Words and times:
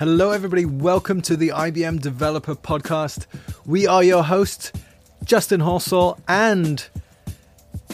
Hello, 0.00 0.30
everybody. 0.30 0.64
Welcome 0.64 1.20
to 1.20 1.36
the 1.36 1.50
IBM 1.50 2.00
Developer 2.00 2.54
Podcast. 2.54 3.26
We 3.66 3.86
are 3.86 4.02
your 4.02 4.22
hosts, 4.24 4.72
Justin 5.24 5.60
Horsall 5.60 6.18
and 6.26 6.82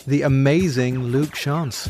the 0.07 0.23
amazing 0.23 1.03
Luke 1.03 1.33
Schantz. 1.33 1.89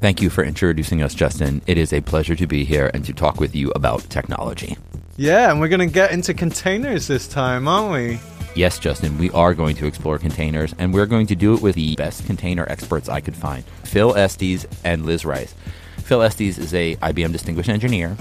Thank 0.00 0.20
you 0.20 0.30
for 0.30 0.42
introducing 0.42 1.00
us, 1.00 1.14
Justin. 1.14 1.62
It 1.68 1.78
is 1.78 1.92
a 1.92 2.00
pleasure 2.00 2.34
to 2.34 2.48
be 2.48 2.64
here 2.64 2.90
and 2.92 3.04
to 3.04 3.12
talk 3.12 3.38
with 3.38 3.54
you 3.54 3.70
about 3.76 4.00
technology. 4.10 4.76
Yeah, 5.16 5.52
and 5.52 5.60
we're 5.60 5.68
going 5.68 5.88
to 5.88 5.94
get 5.94 6.10
into 6.10 6.34
containers 6.34 7.06
this 7.06 7.28
time, 7.28 7.68
aren't 7.68 7.92
we? 7.92 8.18
Yes, 8.56 8.80
Justin, 8.80 9.16
we 9.16 9.30
are 9.30 9.54
going 9.54 9.76
to 9.76 9.86
explore 9.86 10.18
containers, 10.18 10.74
and 10.76 10.92
we're 10.92 11.06
going 11.06 11.28
to 11.28 11.36
do 11.36 11.54
it 11.54 11.62
with 11.62 11.76
the 11.76 11.94
best 11.94 12.26
container 12.26 12.66
experts 12.68 13.08
I 13.08 13.20
could 13.20 13.36
find 13.36 13.64
Phil 13.84 14.16
Estes 14.16 14.66
and 14.82 15.06
Liz 15.06 15.24
Rice. 15.24 15.54
Phil 15.98 16.22
Estes 16.22 16.58
is 16.58 16.74
a 16.74 16.96
IBM 16.96 17.30
Distinguished 17.30 17.68
Engineer, 17.68 18.16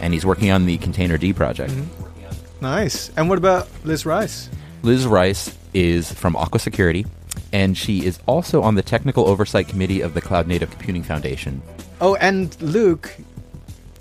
and 0.00 0.12
he's 0.12 0.26
working 0.26 0.50
on 0.50 0.66
the 0.66 0.78
Containerd 0.78 1.34
project. 1.34 1.72
Mm-hmm. 1.72 2.64
Nice. 2.64 3.10
And 3.16 3.28
what 3.28 3.38
about 3.38 3.68
Liz 3.84 4.04
Rice? 4.04 4.48
Liz 4.82 5.06
Rice 5.06 5.56
is 5.74 6.12
from 6.12 6.36
Aqua 6.36 6.58
Security, 6.58 7.06
and 7.52 7.76
she 7.76 8.04
is 8.04 8.18
also 8.26 8.62
on 8.62 8.74
the 8.74 8.82
Technical 8.82 9.28
Oversight 9.28 9.68
Committee 9.68 10.00
of 10.00 10.14
the 10.14 10.20
Cloud 10.20 10.46
Native 10.46 10.70
Computing 10.70 11.02
Foundation. 11.02 11.62
Oh, 12.00 12.14
and 12.16 12.60
Luke, 12.60 13.14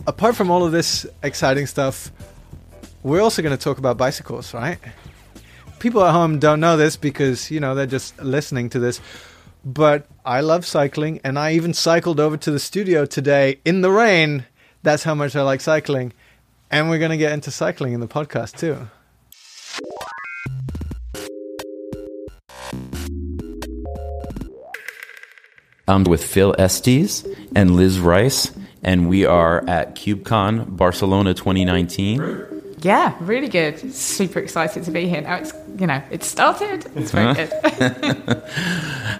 apart 0.05 0.35
from 0.35 0.49
all 0.49 0.63
of 0.63 0.71
this 0.71 1.05
exciting 1.23 1.67
stuff, 1.67 2.11
we're 3.03 3.21
also 3.21 3.41
going 3.41 3.55
to 3.55 3.63
talk 3.63 3.77
about 3.77 3.97
bicycles, 3.97 4.53
right? 4.53 4.79
People 5.79 6.03
at 6.03 6.11
home 6.11 6.39
don't 6.39 6.59
know 6.59 6.77
this 6.77 6.97
because, 6.97 7.51
you 7.51 7.59
know, 7.59 7.75
they're 7.75 7.85
just 7.85 8.17
listening 8.19 8.69
to 8.69 8.79
this 8.79 8.99
but 9.67 10.07
I 10.25 10.39
love 10.39 10.65
cycling, 10.65 11.19
and 11.25 11.37
I 11.37 11.53
even 11.53 11.73
cycled 11.73 12.21
over 12.21 12.37
to 12.37 12.51
the 12.51 12.59
studio 12.59 13.05
today 13.05 13.59
in 13.65 13.81
the 13.81 13.91
rain. 13.91 14.45
That's 14.87 15.03
how 15.03 15.15
much 15.15 15.35
I 15.35 15.41
like 15.41 15.59
cycling. 15.59 16.13
And 16.71 16.89
we're 16.89 16.97
going 16.97 17.11
to 17.11 17.17
get 17.17 17.33
into 17.33 17.51
cycling 17.51 17.91
in 17.91 17.99
the 17.99 18.07
podcast 18.07 18.55
too. 18.55 18.87
I'm 25.89 26.05
with 26.05 26.23
Phil 26.23 26.55
Estes 26.57 27.27
and 27.53 27.75
Liz 27.75 27.99
Rice, 27.99 28.57
and 28.81 29.09
we 29.09 29.25
are 29.25 29.61
at 29.67 29.95
KubeCon 29.95 30.77
Barcelona 30.77 31.33
2019. 31.33 32.56
Yeah, 32.79 33.15
really 33.19 33.47
good. 33.47 33.93
Super 33.93 34.39
excited 34.39 34.83
to 34.83 34.91
be 34.91 35.07
here. 35.07 35.21
Now 35.21 35.37
it's 35.37 35.51
you 35.79 35.87
know 35.87 36.01
it's 36.11 36.27
started. 36.27 36.85
It's 36.95 37.11
very 37.11 37.31
uh-huh. 37.31 37.69
good. 37.89 38.43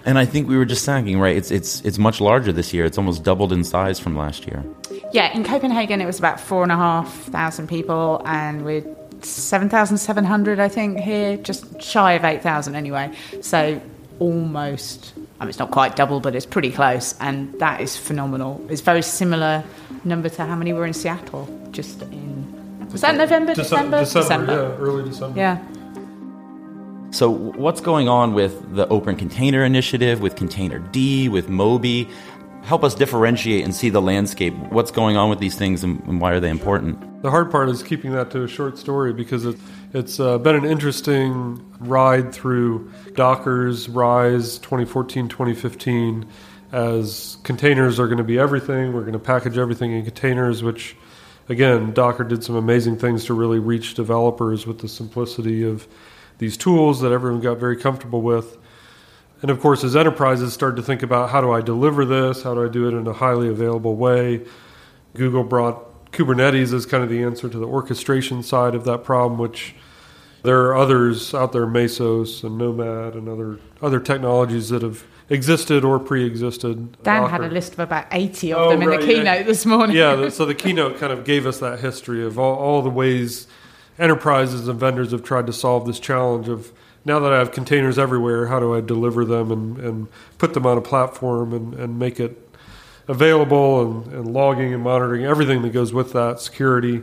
and 0.04 0.18
I 0.18 0.24
think 0.24 0.48
we 0.48 0.56
were 0.56 0.64
just 0.64 0.84
saying, 0.84 1.18
right? 1.18 1.36
It's 1.36 1.50
it's 1.50 1.80
it's 1.82 1.98
much 1.98 2.20
larger 2.20 2.52
this 2.52 2.72
year. 2.72 2.84
It's 2.84 2.98
almost 2.98 3.24
doubled 3.24 3.52
in 3.52 3.64
size 3.64 3.98
from 3.98 4.16
last 4.16 4.46
year. 4.46 4.64
Yeah, 5.12 5.34
in 5.34 5.42
Copenhagen 5.42 6.00
it 6.00 6.06
was 6.06 6.18
about 6.18 6.38
four 6.38 6.62
and 6.62 6.70
a 6.70 6.76
half 6.76 7.12
thousand 7.24 7.68
people, 7.68 8.22
and 8.24 8.64
we're 8.64 8.84
seven 9.22 9.68
thousand 9.68 9.98
seven 9.98 10.24
hundred, 10.24 10.60
I 10.60 10.68
think, 10.68 10.98
here, 10.98 11.36
just 11.36 11.82
shy 11.82 12.12
of 12.12 12.24
eight 12.24 12.42
thousand 12.42 12.76
anyway. 12.76 13.12
So 13.40 13.80
almost. 14.20 15.14
I 15.40 15.44
mean, 15.44 15.50
it's 15.50 15.58
not 15.60 15.70
quite 15.70 15.94
double, 15.94 16.18
but 16.18 16.34
it's 16.34 16.46
pretty 16.46 16.72
close, 16.72 17.14
and 17.20 17.52
that 17.60 17.80
is 17.80 17.96
phenomenal. 17.96 18.64
It's 18.68 18.80
very 18.80 19.02
similar 19.02 19.62
number 20.04 20.28
to 20.28 20.44
how 20.44 20.56
many 20.56 20.72
were 20.72 20.84
in 20.84 20.92
Seattle, 20.92 21.48
just 21.70 22.02
in 22.02 22.27
was 22.92 23.00
that 23.02 23.16
November, 23.16 23.54
December? 23.54 24.00
December? 24.00 24.22
December, 24.22 24.52
yeah, 24.52 24.84
early 24.84 25.04
December. 25.04 25.38
Yeah. 25.38 25.58
So, 27.10 27.30
what's 27.30 27.80
going 27.80 28.08
on 28.08 28.34
with 28.34 28.74
the 28.74 28.86
Open 28.88 29.16
Container 29.16 29.64
Initiative, 29.64 30.20
with 30.20 30.36
Containerd, 30.36 31.30
with 31.30 31.48
Moby? 31.48 32.08
Help 32.62 32.84
us 32.84 32.94
differentiate 32.94 33.64
and 33.64 33.74
see 33.74 33.88
the 33.88 34.02
landscape. 34.02 34.52
What's 34.54 34.90
going 34.90 35.16
on 35.16 35.30
with 35.30 35.38
these 35.38 35.54
things 35.54 35.82
and, 35.82 36.02
and 36.04 36.20
why 36.20 36.32
are 36.32 36.40
they 36.40 36.50
important? 36.50 37.22
The 37.22 37.30
hard 37.30 37.50
part 37.50 37.70
is 37.70 37.82
keeping 37.82 38.12
that 38.12 38.30
to 38.32 38.44
a 38.44 38.48
short 38.48 38.76
story 38.76 39.14
because 39.14 39.46
it, 39.46 39.56
it's 39.94 40.20
uh, 40.20 40.36
been 40.36 40.54
an 40.54 40.66
interesting 40.66 41.64
ride 41.80 42.32
through 42.32 42.92
Docker's 43.14 43.88
Rise 43.88 44.58
2014 44.58 45.28
2015 45.28 46.26
as 46.72 47.38
containers 47.42 47.98
are 47.98 48.06
going 48.06 48.18
to 48.18 48.24
be 48.24 48.38
everything. 48.38 48.92
We're 48.92 49.00
going 49.00 49.14
to 49.14 49.18
package 49.18 49.56
everything 49.56 49.92
in 49.92 50.04
containers, 50.04 50.62
which 50.62 50.94
again, 51.48 51.92
Docker 51.92 52.24
did 52.24 52.44
some 52.44 52.56
amazing 52.56 52.98
things 52.98 53.24
to 53.26 53.34
really 53.34 53.58
reach 53.58 53.94
developers 53.94 54.66
with 54.66 54.78
the 54.80 54.88
simplicity 54.88 55.62
of 55.62 55.88
these 56.38 56.56
tools 56.56 57.00
that 57.00 57.12
everyone 57.12 57.40
got 57.40 57.58
very 57.58 57.76
comfortable 57.76 58.22
with. 58.22 58.58
And 59.40 59.50
of 59.50 59.60
course, 59.60 59.84
as 59.84 59.94
enterprises 59.94 60.52
start 60.52 60.76
to 60.76 60.82
think 60.82 61.02
about 61.02 61.30
how 61.30 61.40
do 61.40 61.52
I 61.52 61.60
deliver 61.60 62.04
this, 62.04 62.42
how 62.42 62.54
do 62.54 62.64
I 62.64 62.68
do 62.68 62.88
it 62.88 62.92
in 62.92 63.06
a 63.06 63.12
highly 63.12 63.48
available 63.48 63.96
way, 63.96 64.44
Google 65.14 65.44
brought 65.44 66.10
Kubernetes 66.12 66.72
as 66.72 66.86
kind 66.86 67.02
of 67.04 67.10
the 67.10 67.22
answer 67.22 67.48
to 67.48 67.58
the 67.58 67.66
orchestration 67.66 68.42
side 68.42 68.74
of 68.74 68.84
that 68.84 69.04
problem, 69.04 69.38
which 69.38 69.74
there 70.42 70.66
are 70.66 70.76
others 70.76 71.34
out 71.34 71.52
there, 71.52 71.66
Mesos 71.66 72.44
and 72.44 72.58
Nomad 72.58 73.14
and 73.14 73.28
other 73.28 73.58
other 73.82 74.00
technologies 74.00 74.68
that 74.68 74.82
have 74.82 75.04
existed 75.30 75.84
or 75.84 75.98
pre-existed. 75.98 77.02
Dan 77.02 77.28
had 77.28 77.42
a 77.42 77.48
list 77.48 77.74
of 77.74 77.80
about 77.80 78.06
80 78.10 78.52
of 78.52 78.58
oh, 78.58 78.70
them 78.70 78.82
in 78.82 78.88
right, 78.88 79.00
the 79.00 79.06
keynote 79.06 79.24
yeah. 79.24 79.42
this 79.42 79.66
morning. 79.66 79.96
yeah, 79.96 80.28
so 80.30 80.44
the 80.44 80.54
keynote 80.54 80.98
kind 80.98 81.12
of 81.12 81.24
gave 81.24 81.46
us 81.46 81.58
that 81.60 81.80
history 81.80 82.24
of 82.24 82.38
all, 82.38 82.56
all 82.56 82.82
the 82.82 82.90
ways 82.90 83.46
enterprises 83.98 84.68
and 84.68 84.78
vendors 84.78 85.10
have 85.10 85.22
tried 85.22 85.46
to 85.46 85.52
solve 85.52 85.86
this 85.86 86.00
challenge 86.00 86.48
of 86.48 86.72
now 87.04 87.18
that 87.20 87.32
I 87.32 87.38
have 87.38 87.52
containers 87.52 87.98
everywhere, 87.98 88.46
how 88.46 88.60
do 88.60 88.74
I 88.74 88.80
deliver 88.80 89.24
them 89.24 89.50
and, 89.50 89.78
and 89.78 90.08
put 90.36 90.54
them 90.54 90.66
on 90.66 90.78
a 90.78 90.82
platform 90.82 91.52
and, 91.52 91.74
and 91.74 91.98
make 91.98 92.20
it 92.20 92.48
available 93.08 93.82
and, 93.82 94.12
and 94.12 94.32
logging 94.32 94.74
and 94.74 94.82
monitoring 94.82 95.24
everything 95.24 95.62
that 95.62 95.70
goes 95.70 95.92
with 95.92 96.12
that, 96.12 96.40
security. 96.40 97.02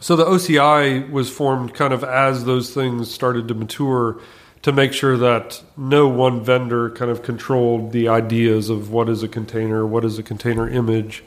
So 0.00 0.14
the 0.14 0.24
OCI 0.24 1.10
was 1.10 1.28
formed 1.28 1.74
kind 1.74 1.92
of 1.92 2.04
as 2.04 2.44
those 2.44 2.72
things 2.72 3.12
started 3.12 3.48
to 3.48 3.54
mature 3.54 4.20
to 4.62 4.72
make 4.72 4.92
sure 4.92 5.16
that 5.16 5.62
no 5.76 6.08
one 6.08 6.42
vendor 6.42 6.90
kind 6.90 7.10
of 7.10 7.22
controlled 7.22 7.92
the 7.92 8.08
ideas 8.08 8.68
of 8.68 8.90
what 8.90 9.08
is 9.08 9.22
a 9.22 9.28
container, 9.28 9.86
what 9.86 10.04
is 10.04 10.18
a 10.18 10.22
container 10.22 10.68
image. 10.68 11.22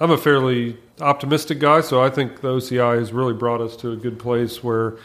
I'm 0.00 0.10
a 0.10 0.18
fairly 0.18 0.76
optimistic 1.00 1.58
guy, 1.58 1.80
so 1.80 2.02
I 2.02 2.10
think 2.10 2.40
the 2.40 2.48
OCI 2.48 2.98
has 2.98 3.12
really 3.12 3.32
brought 3.32 3.60
us 3.60 3.76
to 3.76 3.92
a 3.92 3.96
good 3.96 4.18
place 4.18 4.62
where 4.62 4.96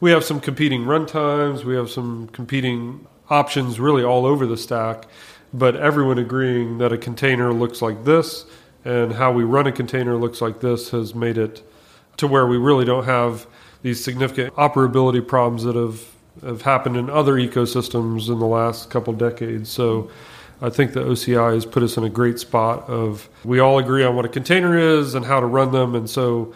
we 0.00 0.10
have 0.10 0.24
some 0.24 0.40
competing 0.40 0.82
runtimes, 0.82 1.64
we 1.64 1.74
have 1.76 1.90
some 1.90 2.28
competing 2.28 3.06
options 3.30 3.80
really 3.80 4.02
all 4.02 4.26
over 4.26 4.46
the 4.46 4.56
stack, 4.56 5.06
but 5.54 5.76
everyone 5.76 6.18
agreeing 6.18 6.78
that 6.78 6.92
a 6.92 6.98
container 6.98 7.52
looks 7.52 7.80
like 7.80 8.04
this 8.04 8.46
and 8.84 9.14
how 9.14 9.32
we 9.32 9.42
run 9.42 9.66
a 9.66 9.72
container 9.72 10.16
looks 10.16 10.40
like 10.40 10.60
this 10.60 10.90
has 10.90 11.14
made 11.14 11.38
it 11.38 11.62
to 12.16 12.26
where 12.26 12.46
we 12.46 12.56
really 12.56 12.84
don't 12.84 13.04
have 13.04 13.46
these 13.82 14.02
significant 14.02 14.54
operability 14.56 15.26
problems 15.26 15.64
that 15.64 15.76
have 15.76 16.15
have 16.42 16.62
happened 16.62 16.96
in 16.96 17.10
other 17.10 17.34
ecosystems 17.34 18.28
in 18.28 18.38
the 18.38 18.46
last 18.46 18.90
couple 18.90 19.12
decades. 19.12 19.70
So 19.70 20.10
I 20.60 20.70
think 20.70 20.92
the 20.92 21.00
OCI 21.00 21.54
has 21.54 21.66
put 21.66 21.82
us 21.82 21.96
in 21.96 22.04
a 22.04 22.08
great 22.08 22.38
spot 22.38 22.88
of 22.88 23.28
we 23.44 23.58
all 23.58 23.78
agree 23.78 24.04
on 24.04 24.16
what 24.16 24.24
a 24.24 24.28
container 24.28 24.78
is 24.78 25.14
and 25.14 25.24
how 25.24 25.40
to 25.40 25.46
run 25.46 25.72
them. 25.72 25.94
And 25.94 26.08
so 26.08 26.54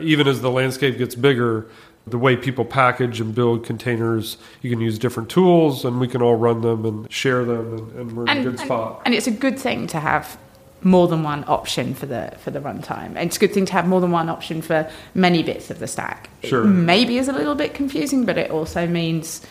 even 0.00 0.26
as 0.26 0.40
the 0.40 0.50
landscape 0.50 0.98
gets 0.98 1.14
bigger, 1.14 1.68
the 2.06 2.18
way 2.18 2.36
people 2.36 2.64
package 2.64 3.20
and 3.20 3.34
build 3.34 3.64
containers, 3.64 4.36
you 4.62 4.70
can 4.70 4.80
use 4.80 4.98
different 4.98 5.28
tools 5.28 5.84
and 5.84 5.98
we 5.98 6.06
can 6.06 6.22
all 6.22 6.36
run 6.36 6.60
them 6.60 6.84
and 6.84 7.12
share 7.12 7.44
them 7.44 7.78
and, 7.78 7.92
and 7.92 8.12
we're 8.16 8.26
in 8.26 8.38
a 8.38 8.42
good 8.42 8.58
spot. 8.60 9.02
And 9.04 9.14
it's 9.14 9.26
a 9.26 9.32
good 9.32 9.58
thing 9.58 9.86
to 9.88 10.00
have 10.00 10.38
more 10.86 11.08
than 11.08 11.24
one 11.24 11.44
option 11.48 11.94
for 11.94 12.06
the 12.06 12.32
for 12.38 12.52
the 12.52 12.60
runtime. 12.60 13.16
And 13.16 13.18
it's 13.18 13.36
a 13.36 13.40
good 13.40 13.52
thing 13.52 13.66
to 13.66 13.72
have 13.72 13.88
more 13.88 14.00
than 14.00 14.12
one 14.12 14.28
option 14.28 14.62
for 14.62 14.88
many 15.14 15.42
bits 15.42 15.68
of 15.68 15.80
the 15.80 15.88
stack. 15.88 16.30
Sure. 16.44 16.62
It 16.62 16.68
maybe 16.68 17.18
is 17.18 17.26
a 17.26 17.32
little 17.32 17.56
bit 17.56 17.74
confusing, 17.74 18.24
but 18.24 18.38
it 18.38 18.52
also 18.52 18.86
means 18.86 19.44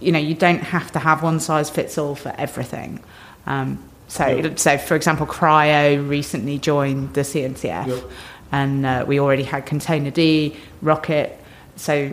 you 0.00 0.10
know 0.10 0.18
you 0.18 0.34
don't 0.34 0.62
have 0.62 0.90
to 0.92 0.98
have 0.98 1.22
one 1.22 1.38
size 1.38 1.70
fits 1.70 1.96
all 1.98 2.16
for 2.16 2.34
everything. 2.36 2.98
Um, 3.46 3.78
so, 4.08 4.26
yep. 4.26 4.58
so 4.58 4.76
for 4.76 4.96
example, 4.96 5.24
CRI-O 5.24 6.02
recently 6.02 6.58
joined 6.58 7.14
the 7.14 7.22
CNCF, 7.22 7.86
yep. 7.86 8.04
and 8.50 8.84
uh, 8.84 9.04
we 9.06 9.18
already 9.20 9.44
had 9.44 9.64
Containerd, 9.64 10.56
Rocket. 10.82 11.40
So, 11.76 12.12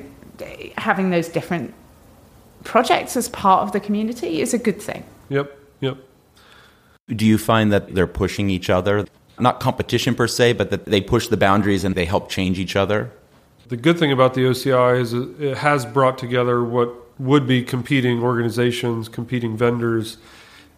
having 0.78 1.10
those 1.10 1.28
different 1.28 1.74
projects 2.64 3.18
as 3.18 3.28
part 3.30 3.64
of 3.64 3.74
the 3.74 3.80
community 3.80 4.42
is 4.42 4.54
a 4.54 4.58
good 4.58 4.82
thing. 4.82 5.04
Yep. 5.28 5.59
Do 7.10 7.26
you 7.26 7.38
find 7.38 7.72
that 7.72 7.96
they're 7.96 8.08
pushing 8.08 8.50
each 8.50 8.70
other? 8.70 9.06
Not 9.40 9.60
competition 9.60 10.16
per 10.16 10.28
se, 10.28 10.54
but 10.54 10.70
that 10.70 10.86
they 10.86 11.02
push 11.02 11.28
the 11.28 11.38
boundaries 11.38 11.84
and 11.84 11.96
they 11.96 12.06
help 12.06 12.30
change 12.30 12.60
each 12.60 12.76
other? 12.76 13.12
The 13.68 13.78
good 13.78 14.00
thing 14.00 14.12
about 14.12 14.34
the 14.34 14.42
OCI 14.42 15.00
is 15.00 15.14
it 15.14 15.58
has 15.58 15.86
brought 15.86 16.18
together 16.18 16.64
what 16.64 16.94
would 17.20 17.46
be 17.46 17.64
competing 17.64 18.24
organizations, 18.24 19.10
competing 19.10 19.58
vendors, 19.58 20.18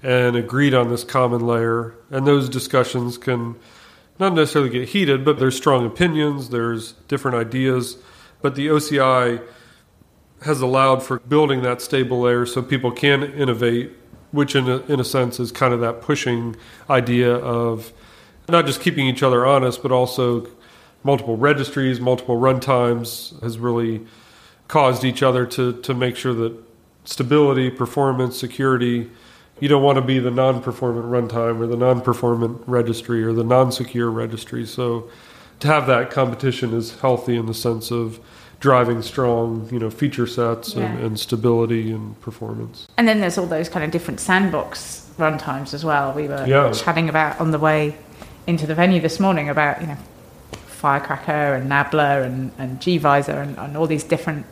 and 0.04 0.36
agreed 0.36 0.74
on 0.74 0.90
this 0.90 1.04
common 1.04 1.46
layer. 1.46 1.94
And 2.10 2.26
those 2.26 2.50
discussions 2.50 3.18
can 3.18 3.56
not 4.20 4.34
necessarily 4.34 4.70
get 4.70 4.90
heated, 4.90 5.24
but 5.24 5.40
there's 5.40 5.56
strong 5.56 5.86
opinions, 5.86 6.50
there's 6.50 6.94
different 7.08 7.38
ideas. 7.38 7.98
But 8.42 8.56
the 8.56 8.68
OCI 8.68 9.42
has 10.44 10.62
allowed 10.62 11.04
for 11.04 11.20
building 11.20 11.62
that 11.62 11.82
stable 11.82 12.22
layer 12.22 12.46
so 12.46 12.62
people 12.62 12.92
can 12.92 13.24
innovate 13.24 13.92
which 14.32 14.56
in 14.56 14.70
a, 14.70 14.78
in 14.84 15.00
a 15.00 15.04
sense 15.04 15.40
is 15.40 15.52
kind 15.52 15.74
of 15.74 15.80
that 15.82 16.02
pushing 16.02 16.56
idea 16.90 17.34
of 17.34 17.94
not 18.50 18.66
just 18.66 18.82
keeping 18.82 19.08
each 19.08 19.24
other 19.24 19.46
honest, 19.46 19.82
but 19.82 19.92
also 19.92 20.48
multiple 21.04 21.38
registries, 21.38 22.00
multiple 22.00 22.40
runtimes 22.40 23.40
has 23.42 23.58
really 23.58 24.06
caused 24.68 25.04
each 25.04 25.22
other 25.22 25.46
to, 25.46 25.74
to 25.82 25.94
make 25.94 26.16
sure 26.16 26.34
that 26.34 26.58
stability, 27.04 27.70
performance, 27.70 28.38
security, 28.38 29.10
you 29.60 29.68
don't 29.68 29.84
want 29.84 29.98
to 29.98 30.02
be 30.02 30.18
the 30.20 30.32
non-performant 30.32 31.06
runtime 31.06 31.60
or 31.60 31.68
the 31.68 31.78
non-performant 31.78 32.62
registry 32.68 33.24
or 33.24 33.34
the 33.34 33.44
non-secure 33.44 34.10
registry. 34.10 34.66
So 34.66 35.10
to 35.60 35.68
have 35.68 35.88
that 35.88 36.10
competition 36.10 36.74
is 36.74 37.00
healthy 37.00 37.36
in 37.36 37.46
the 37.46 37.54
sense 37.54 37.92
of 37.92 38.20
driving 38.62 39.02
strong, 39.02 39.68
you 39.72 39.80
know, 39.80 39.90
feature 39.90 40.28
sets 40.28 40.74
and, 40.76 41.00
Yeah. 41.00 41.06
and 41.06 41.20
stability 41.20 41.92
and 41.92 42.20
performance. 42.22 42.88
And 42.98 43.08
then 43.08 43.20
there's 43.20 43.38
all 43.38 43.48
those 43.48 43.68
kind 43.68 43.84
of 43.84 43.92
different 43.92 44.20
sandbox 44.22 45.10
runtimes 45.18 45.74
as 45.74 45.84
well. 45.84 46.14
We 46.14 46.28
were 46.28 46.46
Yeah. 46.48 46.72
chatting 46.72 47.10
about 47.10 47.42
on 47.42 47.52
the 47.52 47.60
way 47.60 47.98
into 48.48 48.66
the 48.68 48.76
venue 48.76 49.02
this 49.02 49.20
morning 49.20 49.50
about, 49.50 49.82
you 49.82 49.88
know, 49.88 49.98
Firecracker 50.68 51.56
and 51.56 51.70
Nabla 51.70 52.24
and, 52.24 52.52
and 52.58 52.80
gvisor 52.80 53.42
and, 53.42 53.58
and 53.58 53.76
all 53.76 53.88
these 53.88 54.04
different 54.04 54.46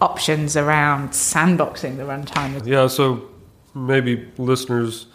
options 0.00 0.56
around 0.56 1.10
sandboxing 1.10 1.96
the 1.96 2.04
runtime. 2.04 2.66
Yeah, 2.66 2.86
so 2.86 3.22
maybe 3.74 4.28
listeners 4.38 5.06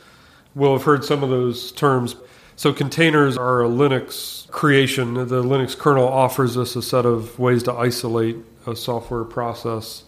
will 0.55 0.73
have 0.73 0.83
heard 0.83 1.05
some 1.05 1.23
of 1.23 1.29
those 1.29 1.71
terms. 1.71 2.15
So 2.59 2.73
containers 2.73 3.37
are 3.37 3.63
a 3.63 3.69
Linux 3.69 4.51
creation. 4.51 5.13
The 5.13 5.41
Linux 5.41 5.77
kernel 5.77 6.09
offers 6.09 6.57
us 6.57 6.75
a 6.75 6.81
set 6.81 7.05
of 7.05 7.39
ways 7.39 7.63
to 7.63 7.73
isolate 7.73 8.35
a 8.67 8.75
software 8.75 9.23
process. 9.23 10.03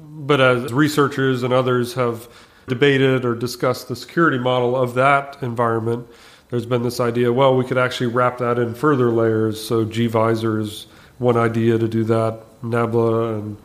But 0.00 0.40
as 0.40 0.72
researchers 0.72 1.42
and 1.42 1.52
others 1.52 1.94
have 1.94 2.28
debated 2.68 3.24
or 3.24 3.34
discussed 3.34 3.88
the 3.88 3.96
security 3.96 4.38
model 4.38 4.76
of 4.76 4.94
that 4.94 5.38
environment, 5.42 6.06
there's 6.50 6.66
been 6.66 6.84
this 6.84 7.00
idea, 7.00 7.32
well, 7.32 7.56
we 7.56 7.64
could 7.64 7.78
actually 7.78 8.06
wrap 8.06 8.38
that 8.38 8.60
in 8.60 8.76
further 8.76 9.10
layers. 9.10 9.60
So 9.60 9.84
gvisor 9.84 10.60
is 10.60 10.86
one 11.18 11.36
idea 11.36 11.78
to 11.78 11.88
do 11.88 12.04
that. 12.04 12.44
Nabla 12.62 13.40
and 13.40 13.56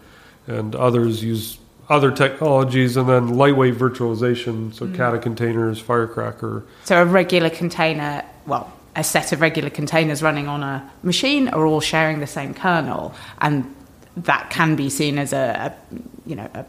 and 0.48 0.76
others 0.76 1.24
use 1.24 1.60
other 1.90 2.12
technologies 2.12 2.96
and 2.98 3.10
then 3.10 3.36
lightweight 3.36 3.76
virtualization, 3.76 4.74
so 4.74 4.88
mm. 4.88 4.96
Kata 4.96 5.20
containers, 5.20 5.80
Firecracker. 5.80 6.66
So 6.86 7.02
a 7.02 7.06
regular 7.06 7.50
container, 7.50 8.24
well, 8.46 8.72
a 8.96 9.04
set 9.04 9.32
of 9.32 9.42
regular 9.42 9.70
containers 9.70 10.22
running 10.22 10.48
on 10.48 10.64
a 10.64 10.90
machine 11.02 11.48
are 11.50 11.66
all 11.66 11.82
sharing 11.82 12.20
the 12.20 12.28
same 12.28 12.54
kernel, 12.54 13.14
and 13.42 13.74
that 14.16 14.50
can 14.50 14.76
be 14.76 14.90
seen 14.90 15.18
as 15.18 15.34
a, 15.34 15.76
a 15.92 15.98
you 16.26 16.36
know, 16.36 16.50
a, 16.54 16.66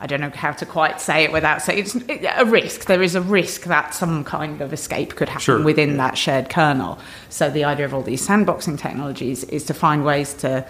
I 0.00 0.06
don't 0.06 0.20
know 0.20 0.30
how 0.30 0.52
to 0.52 0.66
quite 0.66 1.00
say 1.00 1.24
it 1.24 1.32
without 1.32 1.60
saying 1.60 1.78
it's 1.80 1.96
a 2.36 2.44
risk. 2.44 2.84
There 2.84 3.02
is 3.02 3.16
a 3.16 3.20
risk 3.20 3.62
that 3.62 3.94
some 3.94 4.22
kind 4.22 4.60
of 4.60 4.72
escape 4.72 5.16
could 5.16 5.28
happen 5.28 5.42
Sure. 5.42 5.62
within 5.62 5.96
that 5.96 6.16
shared 6.16 6.50
kernel. 6.50 6.98
So 7.30 7.50
the 7.50 7.64
idea 7.64 7.86
of 7.86 7.94
all 7.94 8.02
these 8.02 8.26
sandboxing 8.26 8.78
technologies 8.78 9.42
is 9.44 9.64
to 9.64 9.74
find 9.74 10.04
ways 10.04 10.34
to 10.34 10.64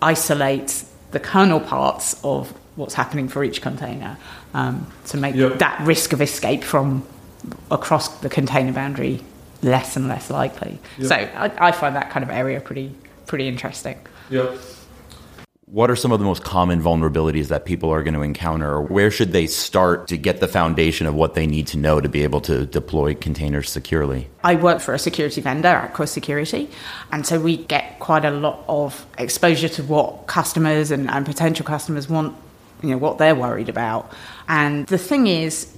isolate 0.00 0.84
the 1.10 1.20
kernel 1.20 1.60
parts 1.60 2.18
of 2.24 2.52
what's 2.76 2.94
happening 2.94 3.28
for 3.28 3.42
each 3.42 3.60
container 3.62 4.16
um, 4.54 4.86
to 5.06 5.16
make 5.16 5.34
Yep. 5.34 5.58
that 5.58 5.80
risk 5.80 6.12
of 6.12 6.20
escape 6.20 6.62
from 6.62 7.04
across 7.70 8.08
the 8.20 8.28
container 8.28 8.72
boundary 8.72 9.20
less 9.62 9.96
and 9.96 10.06
less 10.08 10.30
likely. 10.30 10.78
Yep. 10.98 11.06
So 11.08 11.14
I, 11.14 11.68
I 11.68 11.72
find 11.72 11.96
that 11.96 12.10
kind 12.10 12.22
of 12.22 12.30
area 12.30 12.60
pretty 12.60 12.94
pretty 13.26 13.48
interesting. 13.48 13.98
Yep. 14.30 14.58
What 15.70 15.90
are 15.90 15.96
some 15.96 16.12
of 16.12 16.18
the 16.18 16.24
most 16.24 16.44
common 16.44 16.80
vulnerabilities 16.80 17.48
that 17.48 17.66
people 17.66 17.90
are 17.90 18.02
going 18.02 18.14
to 18.14 18.22
encounter? 18.22 18.80
Where 18.80 19.10
should 19.10 19.32
they 19.32 19.46
start 19.46 20.08
to 20.08 20.16
get 20.16 20.40
the 20.40 20.48
foundation 20.48 21.06
of 21.06 21.14
what 21.14 21.34
they 21.34 21.46
need 21.46 21.66
to 21.68 21.76
know 21.76 22.00
to 22.00 22.08
be 22.08 22.22
able 22.22 22.40
to 22.42 22.64
deploy 22.64 23.14
containers 23.14 23.68
securely? 23.68 24.30
I 24.42 24.54
work 24.54 24.80
for 24.80 24.94
a 24.94 24.98
security 24.98 25.42
vendor, 25.42 25.68
at 25.68 25.90
Aqua 25.90 26.06
Security, 26.06 26.70
and 27.12 27.26
so 27.26 27.38
we 27.38 27.58
get 27.58 27.98
quite 27.98 28.24
a 28.24 28.30
lot 28.30 28.64
of 28.66 29.04
exposure 29.18 29.68
to 29.68 29.82
what 29.82 30.26
customers 30.26 30.90
and, 30.90 31.10
and 31.10 31.26
potential 31.26 31.66
customers 31.66 32.08
want, 32.08 32.34
you 32.82 32.88
know, 32.88 32.96
what 32.96 33.18
they're 33.18 33.34
worried 33.34 33.68
about. 33.68 34.10
And 34.48 34.86
the 34.86 34.96
thing 34.96 35.26
is, 35.26 35.76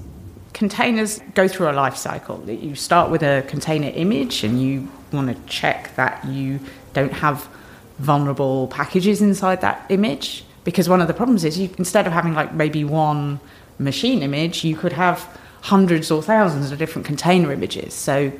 containers 0.52 1.18
go 1.34 1.48
through 1.48 1.68
a 1.68 1.72
life 1.72 1.96
cycle. 1.96 2.48
You 2.48 2.76
start 2.76 3.10
with 3.10 3.24
a 3.24 3.44
container 3.48 3.88
image 3.88 4.44
and 4.44 4.62
you 4.62 4.88
want 5.10 5.36
to 5.36 5.52
check 5.52 5.96
that 5.96 6.24
you 6.26 6.60
don't 6.92 7.12
have 7.12 7.48
vulnerable 8.00 8.68
packages 8.68 9.20
inside 9.20 9.60
that 9.60 9.84
image 9.88 10.44
because 10.64 10.88
one 10.88 11.00
of 11.00 11.08
the 11.08 11.14
problems 11.14 11.44
is 11.44 11.58
you 11.58 11.70
instead 11.78 12.06
of 12.06 12.12
having 12.12 12.34
like 12.34 12.54
maybe 12.54 12.82
one 12.84 13.38
machine 13.78 14.22
image 14.22 14.64
you 14.64 14.76
could 14.76 14.92
have 14.92 15.38
hundreds 15.62 16.10
or 16.10 16.22
thousands 16.22 16.70
of 16.70 16.78
different 16.78 17.06
container 17.06 17.52
images 17.52 17.92
so 17.92 18.32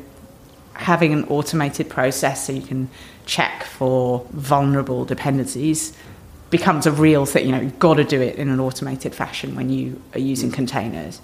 having 0.75 1.13
an 1.13 1.25
automated 1.25 1.89
process 1.89 2.47
so 2.47 2.53
you 2.53 2.63
can 2.63 2.89
check 3.27 3.65
for 3.65 4.27
vulnerable 4.31 5.05
dependencies 5.05 5.93
becomes 6.51 6.87
a 6.87 6.93
real 6.93 7.25
thing. 7.25 7.47
You 7.47 7.53
know, 7.53 7.61
you've 7.61 7.79
got 7.79 7.95
to 7.95 8.05
do 8.05 8.21
it 8.21 8.37
in 8.37 8.49
an 8.49 8.61
automated 8.61 9.15
fashion 9.15 9.55
when 9.55 9.71
you 9.71 10.01
are 10.15 10.21
using 10.21 10.51
containers. 10.51 11.21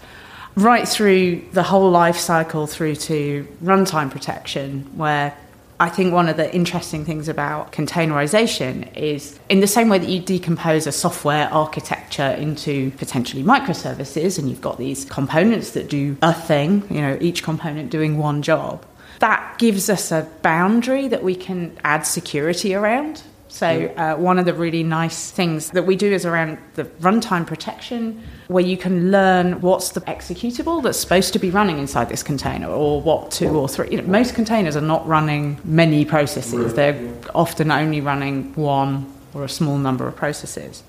Right 0.55 0.89
through 0.89 1.43
the 1.53 1.63
whole 1.63 1.91
life 1.91 2.17
cycle 2.17 2.67
through 2.67 2.97
to 2.97 3.47
runtime 3.63 4.11
protection, 4.11 4.91
where 4.97 5.37
I 5.79 5.91
think 5.91 6.15
one 6.15 6.29
of 6.29 6.39
the 6.39 6.55
interesting 6.55 7.05
things 7.05 7.29
about 7.29 7.73
containerization 7.73 8.95
is 8.97 9.39
in 9.51 9.61
the 9.61 9.67
same 9.67 9.91
way 9.91 9.99
that 9.99 10.09
you 10.09 10.21
decompose 10.21 10.87
a 10.87 10.93
software 10.93 11.53
architecture 11.53 12.31
into 12.31 12.91
potentially 12.93 13.43
microservices 13.43 14.39
and 14.39 14.49
you've 14.49 14.63
got 14.63 14.79
these 14.79 15.05
components 15.05 15.73
that 15.73 15.91
do 15.91 16.17
a 16.23 16.33
thing, 16.33 16.83
you 16.89 17.03
know, 17.03 17.19
each 17.21 17.43
component 17.43 17.91
doing 17.91 18.17
one 18.17 18.41
job. 18.41 18.87
That 19.19 19.59
gives 19.59 19.91
us 19.91 20.11
a 20.13 20.27
boundary 20.43 21.09
that 21.09 21.23
we 21.23 21.35
can 21.35 21.77
add 21.85 22.07
security 22.07 22.75
around. 22.75 23.23
So, 23.49 23.87
uh, 23.97 24.17
one 24.17 24.39
of 24.39 24.45
the 24.45 24.55
really 24.55 24.83
nice 24.83 25.31
things 25.31 25.71
that 25.71 25.87
we 25.87 25.97
do 25.97 26.13
is 26.13 26.27
around 26.27 26.59
the 26.75 26.85
runtime 26.85 27.47
protection, 27.47 28.23
where 28.49 28.65
you 28.65 28.77
can 28.77 29.11
learn 29.11 29.61
what's 29.61 29.91
the 29.91 30.01
executable 30.03 30.83
that's 30.83 30.99
supposed 30.99 31.33
to 31.33 31.39
be 31.39 31.51
running 31.51 31.79
inside 31.79 32.09
this 32.09 32.23
container, 32.23 32.69
or 32.69 33.01
what 33.01 33.31
two 33.31 33.49
or 33.49 33.69
three. 33.69 33.89
You 33.91 34.01
know, 34.01 34.09
most 34.09 34.35
containers 34.35 34.77
are 34.77 34.81
not 34.81 35.07
running 35.07 35.61
many 35.65 36.05
processes, 36.05 36.75
they're 36.75 37.13
often 37.35 37.71
only 37.71 38.01
running 38.01 38.55
one 38.55 39.13
or 39.35 39.45
a 39.45 39.49
small 39.49 39.79
number 39.79 40.07
of 40.07 40.17
processes. 40.17 40.83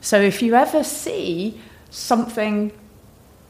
So, 0.00 0.20
if 0.20 0.42
you 0.42 0.54
ever 0.54 0.84
see 0.84 1.60
something 1.90 2.72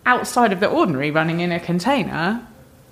outside 0.06 0.52
of 0.52 0.60
the 0.60 0.68
ordinary 0.68 1.10
running 1.10 1.40
in 1.40 1.52
a 1.52 1.60
container, 1.60 2.46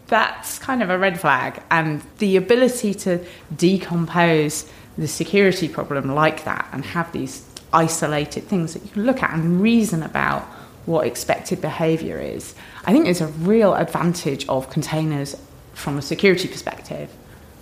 that's 0.08 0.58
kind 0.58 0.82
of 0.82 0.90
a 0.90 0.98
red 0.98 1.20
flag. 1.20 1.62
And 1.70 2.02
the 2.18 2.36
ability 2.36 2.94
to 2.94 3.24
decompose 3.54 4.70
the 4.96 5.08
security 5.08 5.68
problem 5.68 6.14
like 6.14 6.44
that 6.44 6.68
and 6.72 6.84
have 6.84 7.12
these 7.12 7.44
isolated 7.72 8.44
things 8.44 8.74
that 8.74 8.82
you 8.82 8.90
can 8.90 9.04
look 9.04 9.22
at 9.22 9.32
and 9.34 9.60
reason 9.60 10.02
about 10.02 10.46
what 10.86 11.06
expected 11.06 11.60
behavior 11.60 12.18
is, 12.18 12.54
I 12.84 12.92
think 12.92 13.06
is 13.06 13.20
a 13.20 13.26
real 13.26 13.74
advantage 13.74 14.46
of 14.48 14.70
containers 14.70 15.36
from 15.74 15.98
a 15.98 16.02
security 16.02 16.48
perspective 16.48 17.10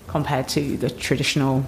compared 0.06 0.48
to 0.48 0.76
the 0.76 0.90
traditional 0.90 1.64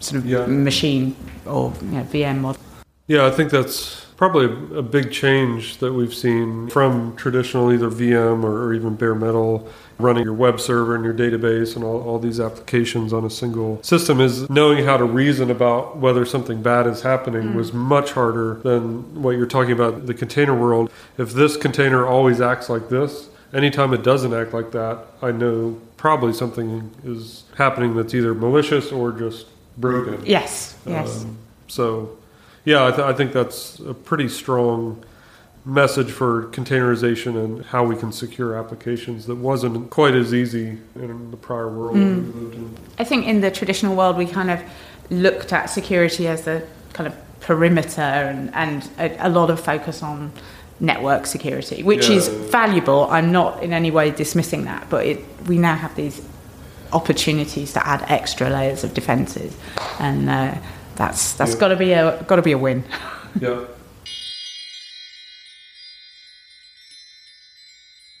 sort 0.00 0.18
of 0.22 0.26
Yeah. 0.26 0.46
machine 0.46 1.14
or 1.46 1.72
you 1.82 1.88
know, 1.88 2.02
VM 2.04 2.40
model. 2.40 2.60
Yeah, 3.06 3.26
I 3.26 3.30
think 3.30 3.50
that's 3.50 4.03
probably 4.16 4.44
a, 4.76 4.82
big 4.82 5.10
change 5.10 5.78
that 5.78 5.92
we've 5.92 6.14
seen 6.14 6.68
from 6.68 7.16
traditional 7.16 7.72
either 7.72 7.90
VM 7.90 8.44
or, 8.44 8.64
or 8.64 8.74
even 8.74 8.94
bare 8.94 9.14
metal 9.14 9.68
running 9.98 10.24
your 10.24 10.34
web 10.34 10.60
server 10.60 10.94
and 10.94 11.04
your 11.04 11.14
database 11.14 11.76
and 11.76 11.84
all, 11.84 12.02
all 12.02 12.18
these 12.18 12.40
applications 12.40 13.12
on 13.12 13.24
a 13.24 13.30
single 13.30 13.82
system 13.82 14.20
is 14.20 14.48
knowing 14.50 14.84
how 14.84 14.96
to 14.96 15.04
reason 15.04 15.50
about 15.50 15.96
whether 15.96 16.24
something 16.24 16.62
bad 16.62 16.86
is 16.86 17.02
happening 17.02 17.54
was 17.54 17.72
much 17.72 18.12
harder 18.12 18.54
than 18.62 19.22
what 19.22 19.32
you're 19.32 19.46
talking 19.46 19.72
about 19.72 20.06
the 20.06 20.14
container 20.14 20.54
world. 20.54 20.90
If 21.18 21.32
this 21.32 21.56
container 21.56 22.06
always 22.06 22.40
acts 22.40 22.68
like 22.68 22.88
this, 22.88 23.28
anytime 23.52 23.94
it 23.94 24.02
doesn't 24.02 24.34
act 24.34 24.52
like 24.52 24.72
that, 24.72 25.06
I 25.22 25.30
know 25.30 25.80
probably 25.96 26.32
something 26.32 26.90
is 27.04 27.44
happening 27.56 27.94
that's 27.96 28.14
either 28.14 28.34
malicious 28.34 28.92
or 28.92 29.12
just 29.12 29.46
broken. 29.78 30.24
Yes, 30.26 30.76
yes. 30.86 31.24
Um, 31.24 31.38
so, 31.68 32.18
yeah, 32.64 32.86
I, 32.86 32.90
th- 32.90 33.00
I 33.00 33.12
think 33.12 33.32
that's 33.32 33.78
a 33.80 33.94
pretty 33.94 34.28
strong 34.28 35.04
message 35.66 36.10
for 36.10 36.44
containerization 36.48 37.42
and 37.42 37.64
how 37.64 37.84
we 37.84 37.96
can 37.96 38.12
secure 38.12 38.56
applications 38.58 39.26
that 39.26 39.36
wasn't 39.36 39.88
quite 39.90 40.14
as 40.14 40.34
easy 40.34 40.78
in 40.94 41.30
the 41.30 41.36
prior 41.36 41.68
world 41.68 41.96
that 41.96 42.00
we 42.00 42.40
lived 42.40 42.54
in. 42.54 42.76
I 42.98 43.04
think 43.04 43.26
in 43.26 43.40
the 43.40 43.50
traditional 43.50 43.96
world, 43.96 44.18
we 44.18 44.26
kind 44.26 44.50
of 44.50 44.60
looked 45.10 45.52
at 45.52 45.66
security 45.66 46.28
as 46.28 46.46
a 46.46 46.66
kind 46.92 47.06
of 47.06 47.14
perimeter 47.40 48.00
and, 48.00 48.54
and 48.54 48.88
a, 48.98 49.26
a 49.26 49.28
lot 49.28 49.50
of 49.50 49.60
focus 49.60 50.02
on 50.02 50.32
network 50.80 51.24
security, 51.26 51.82
which 51.82 52.08
is 52.10 52.28
valuable. 52.28 53.06
I'm 53.10 53.32
not 53.32 53.62
in 53.62 53.72
any 53.72 53.90
way 53.90 54.10
dismissing 54.10 54.64
that, 54.64 54.88
but 54.90 55.06
it, 55.06 55.24
we 55.46 55.56
now 55.58 55.76
have 55.76 55.94
these 55.94 56.26
opportunities 56.92 57.72
to 57.72 57.86
add 57.86 58.04
extra 58.08 58.50
layers 58.50 58.84
of 58.84 58.92
defences, 58.92 59.56
and 59.98 60.28
uh, 60.28 60.54
that's 60.96 61.32
that's 61.34 61.54
Yeah. 61.54 61.60
got 61.60 61.68
to 61.68 61.76
be 61.76 61.92
a 61.92 62.22
got 62.24 62.36
to 62.36 62.42
be 62.42 62.52
a 62.52 62.58
win. 62.58 62.84
Yeah. 63.40 63.64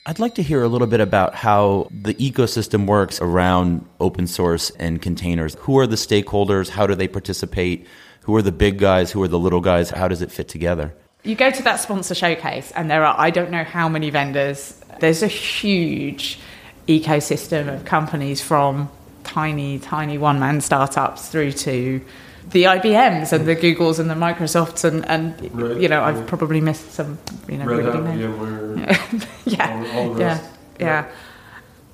I'd 0.06 0.18
like 0.18 0.34
to 0.34 0.42
hear 0.42 0.62
a 0.62 0.68
little 0.68 0.86
bit 0.86 1.00
about 1.00 1.34
how 1.34 1.88
the 1.90 2.14
ecosystem 2.14 2.86
works 2.86 3.20
around 3.22 3.86
open 4.00 4.26
source 4.26 4.70
and 4.78 5.00
containers. 5.00 5.54
Who 5.60 5.78
are 5.78 5.86
the 5.86 5.96
stakeholders? 5.96 6.68
How 6.68 6.86
do 6.86 6.94
they 6.94 7.08
participate? 7.08 7.86
Who 8.22 8.36
are 8.36 8.42
the 8.42 8.52
big 8.52 8.78
guys? 8.78 9.12
Who 9.12 9.22
are 9.22 9.28
the 9.28 9.38
little 9.38 9.60
guys? 9.60 9.90
How 9.90 10.08
does 10.08 10.20
it 10.20 10.30
fit 10.30 10.48
together? 10.48 10.92
You 11.22 11.34
go 11.34 11.50
to 11.50 11.62
that 11.62 11.76
sponsor 11.80 12.14
showcase, 12.14 12.70
and 12.72 12.90
there 12.90 13.02
are, 13.04 13.14
I 13.18 13.30
don't 13.30 13.50
know 13.50 13.64
how 13.64 13.88
many 13.88 14.10
vendors. 14.10 14.78
There's 15.00 15.22
a 15.22 15.26
huge 15.28 16.38
ecosystem 16.86 17.72
of 17.74 17.86
companies 17.86 18.42
from 18.42 18.90
tiny, 19.22 19.78
tiny 19.78 20.18
one 20.18 20.38
man 20.38 20.60
startups 20.60 21.28
through 21.30 21.52
to 21.52 22.02
the 22.48 22.64
IBMs 22.64 23.32
and 23.32 23.46
the 23.46 23.56
Googles 23.56 23.98
and 23.98 24.10
the 24.10 24.14
Microsofts 24.14 24.84
and, 24.84 25.06
and 25.08 25.80
you 25.80 25.88
know 25.88 26.02
I've 26.02 26.26
probably 26.26 26.60
missed 26.60 26.92
some 26.92 27.18
you 27.48 27.58
know 27.58 27.66
Red 27.66 27.84
really 27.84 28.80
Hat, 28.80 29.28
yeah. 29.44 29.84
all, 29.94 30.10
all 30.10 30.20
yeah, 30.20 30.40
yeah. 30.78 30.78
Yeah. 30.78 31.10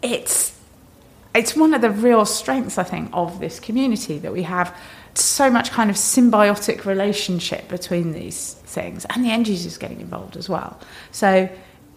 It's 0.03 0.59
it's 1.35 1.55
one 1.55 1.75
of 1.75 1.81
the 1.81 1.91
real 1.91 2.25
strengths 2.25 2.79
I 2.79 2.83
think 2.83 3.11
of 3.13 3.39
this 3.39 3.61
community 3.61 4.19
that 4.19 4.33
we 4.33 4.43
have 4.43 4.77
so 5.15 5.51
much 5.51 5.71
kind 5.71 5.91
of 5.91 5.97
symbiotic 5.97 6.85
relationship 6.85 7.69
between 7.69 8.13
these 8.13 8.55
things 8.65 9.05
and 9.11 9.25
the 9.25 9.31
end 9.31 9.47
users 9.47 9.79
getting 9.79 10.01
involved 10.01 10.37
as 10.37 10.49
well. 10.49 10.81
So 11.13 11.49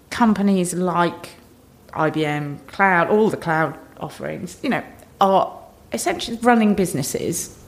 companies 0.09 0.73
like 0.73 1.29
IBM 1.93 2.65
cloud 2.67 3.09
all 3.09 3.29
the 3.29 3.37
cloud 3.37 3.77
offerings 3.99 4.59
you 4.61 4.69
know 4.69 4.83
are 5.21 5.59
essentially 5.91 6.37
running 6.41 6.75
businesses 6.75 7.62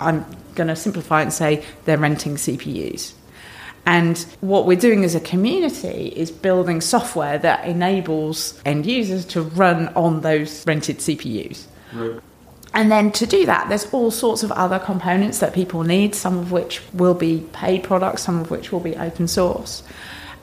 I'm 0.00 0.24
going 0.54 0.68
to 0.68 0.76
simplify 0.76 1.22
and 1.22 1.32
say 1.32 1.64
they're 1.84 1.98
renting 1.98 2.36
CPUs. 2.36 3.12
And 3.86 4.18
what 4.40 4.66
we're 4.66 4.76
doing 4.78 5.02
as 5.04 5.14
a 5.14 5.20
community 5.20 6.08
is 6.14 6.30
building 6.30 6.82
software 6.82 7.38
that 7.38 7.66
enables 7.66 8.60
end 8.66 8.84
users 8.84 9.24
to 9.26 9.40
run 9.42 9.88
on 9.94 10.20
those 10.20 10.66
rented 10.66 10.98
CPUs. 10.98 11.64
Right. 11.94 12.20
And 12.74 12.92
then 12.92 13.12
to 13.12 13.26
do 13.26 13.46
that, 13.46 13.68
there's 13.70 13.86
all 13.92 14.10
sorts 14.10 14.42
of 14.42 14.52
other 14.52 14.78
components 14.78 15.38
that 15.38 15.54
people 15.54 15.84
need, 15.84 16.14
some 16.14 16.38
of 16.38 16.52
which 16.52 16.82
will 16.92 17.14
be 17.14 17.46
paid 17.52 17.82
products, 17.82 18.22
some 18.22 18.38
of 18.38 18.50
which 18.50 18.70
will 18.70 18.80
be 18.80 18.94
open 18.96 19.26
source. 19.26 19.82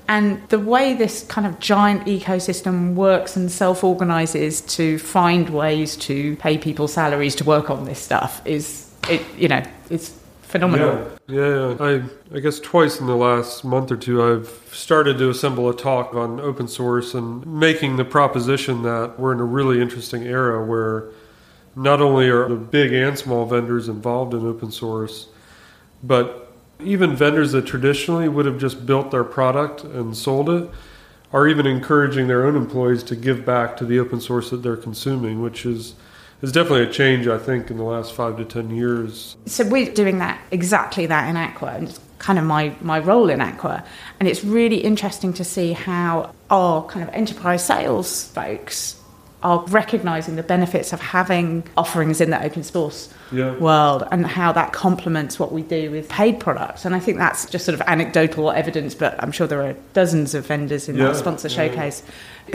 And 0.08 0.42
the 0.50 0.60
way 0.60 0.94
this 0.94 1.24
kind 1.24 1.48
of 1.48 1.60
giant 1.60 2.06
ecosystem 2.06 2.94
works 2.94 3.36
and 3.36 3.52
self 3.52 3.84
organizes 3.84 4.62
to 4.62 5.00
find 5.00 5.50
ways 5.50 5.96
to 5.98 6.36
pay 6.38 6.58
people 6.58 6.88
salaries 6.88 7.36
to 7.36 7.44
work 7.44 7.70
on 7.70 7.86
this 7.86 8.00
stuff 8.00 8.42
is 8.46 8.85
it 9.10 9.22
you 9.38 9.48
know 9.48 9.64
it's 9.90 10.20
phenomenal. 10.42 11.12
Yeah, 11.28 11.48
yeah. 11.48 11.76
I 11.80 12.36
I 12.36 12.40
guess 12.40 12.60
twice 12.60 13.00
in 13.00 13.08
the 13.08 13.16
last 13.16 13.64
month 13.64 13.92
or 13.92 13.98
two 13.98 14.24
I've 14.24 14.48
started 14.72 15.18
to 15.18 15.30
assemble 15.30 15.70
a 15.70 15.76
talk 15.76 16.14
on 16.14 16.40
open 16.40 16.68
source 16.68 17.14
and 17.14 17.46
making 17.46 17.98
the 17.98 18.06
proposition 18.06 18.84
that 18.84 19.20
we're 19.20 19.34
in 19.34 19.40
a 19.40 19.46
really 19.46 19.82
interesting 19.82 20.24
era 20.24 20.64
where 20.64 21.10
not 21.76 22.02
only 22.02 22.30
are 22.30 22.48
the 22.48 22.56
big 22.56 22.94
and 22.94 23.18
small 23.18 23.46
vendors 23.46 23.90
involved 23.90 24.34
in 24.34 24.46
open 24.46 24.72
source, 24.72 25.28
but 26.04 26.54
even 26.80 27.16
vendors 27.16 27.52
that 27.52 27.66
traditionally 27.66 28.30
would 28.30 28.46
have 28.46 28.58
just 28.58 28.86
built 28.86 29.12
their 29.12 29.24
product 29.24 29.84
and 29.84 30.16
sold 30.16 30.50
it 30.50 30.70
are 31.34 31.48
even 31.48 31.66
encouraging 31.66 32.28
their 32.28 32.46
own 32.46 32.56
employees 32.56 33.04
to 33.04 33.16
give 33.16 33.46
back 33.46 33.76
to 33.76 33.86
the 33.86 34.00
open 34.00 34.22
source 34.22 34.50
that 34.52 34.58
they're 34.58 34.78
consuming, 34.78 35.42
which 35.42 35.66
is 35.66 35.96
there's 36.42 36.52
definitely 36.52 36.84
a 36.84 36.92
change, 36.92 37.28
I 37.28 37.38
think, 37.38 37.72
in 37.72 37.78
the 37.78 37.84
last 37.84 38.14
five 38.14 38.38
to 38.38 38.46
ten 38.46 38.70
years. 38.70 39.36
So 39.46 39.68
we're 39.68 39.92
doing 39.92 40.20
that 40.20 40.40
exactly 40.52 41.06
that 41.06 41.30
in 41.30 41.38
Aqua, 41.38 41.70
and 41.70 41.90
it's 41.90 42.00
kind 42.20 42.38
of 42.40 42.46
my 42.46 42.76
my 42.82 43.00
role 43.00 43.30
in 43.30 43.42
Aqua, 43.42 43.84
and 44.20 44.28
it's 44.30 44.44
really 44.44 44.78
interesting 44.78 45.34
to 45.34 45.44
see 45.44 45.74
how 45.74 46.34
our 46.50 46.86
kind 46.86 47.08
of 47.08 47.14
enterprise 47.14 47.66
sales 47.66 48.26
folks 48.30 49.00
are 49.46 49.64
recognizing 49.68 50.36
the 50.38 50.44
benefits 50.44 50.92
of 50.92 51.00
having 51.00 51.64
offerings 51.78 52.20
in 52.20 52.32
the 52.32 52.44
open 52.44 52.64
source 52.64 53.14
yeah. 53.32 53.56
world 53.58 54.04
and 54.12 54.26
how 54.26 54.52
that 54.52 54.74
complements 54.74 55.40
what 55.40 55.52
we 55.52 55.62
do 55.62 55.92
with 55.92 56.10
paid 56.10 56.40
products. 56.40 56.84
And 56.84 56.96
I 56.96 57.00
think 57.00 57.20
that's 57.20 57.48
just 57.48 57.64
sort 57.64 57.76
of 57.76 57.82
anecdotal 57.88 58.50
evidence, 58.50 58.96
but 58.96 59.22
I'm 59.22 59.32
sure 59.32 59.46
there 59.46 59.62
are 59.62 59.76
dozens 59.94 60.34
of 60.34 60.48
vendors 60.48 60.90
in 60.90 60.96
yeah. 60.96 61.10
that 61.10 61.18
sponsor 61.18 61.48
yeah. 61.48 61.56
showcase 61.56 62.02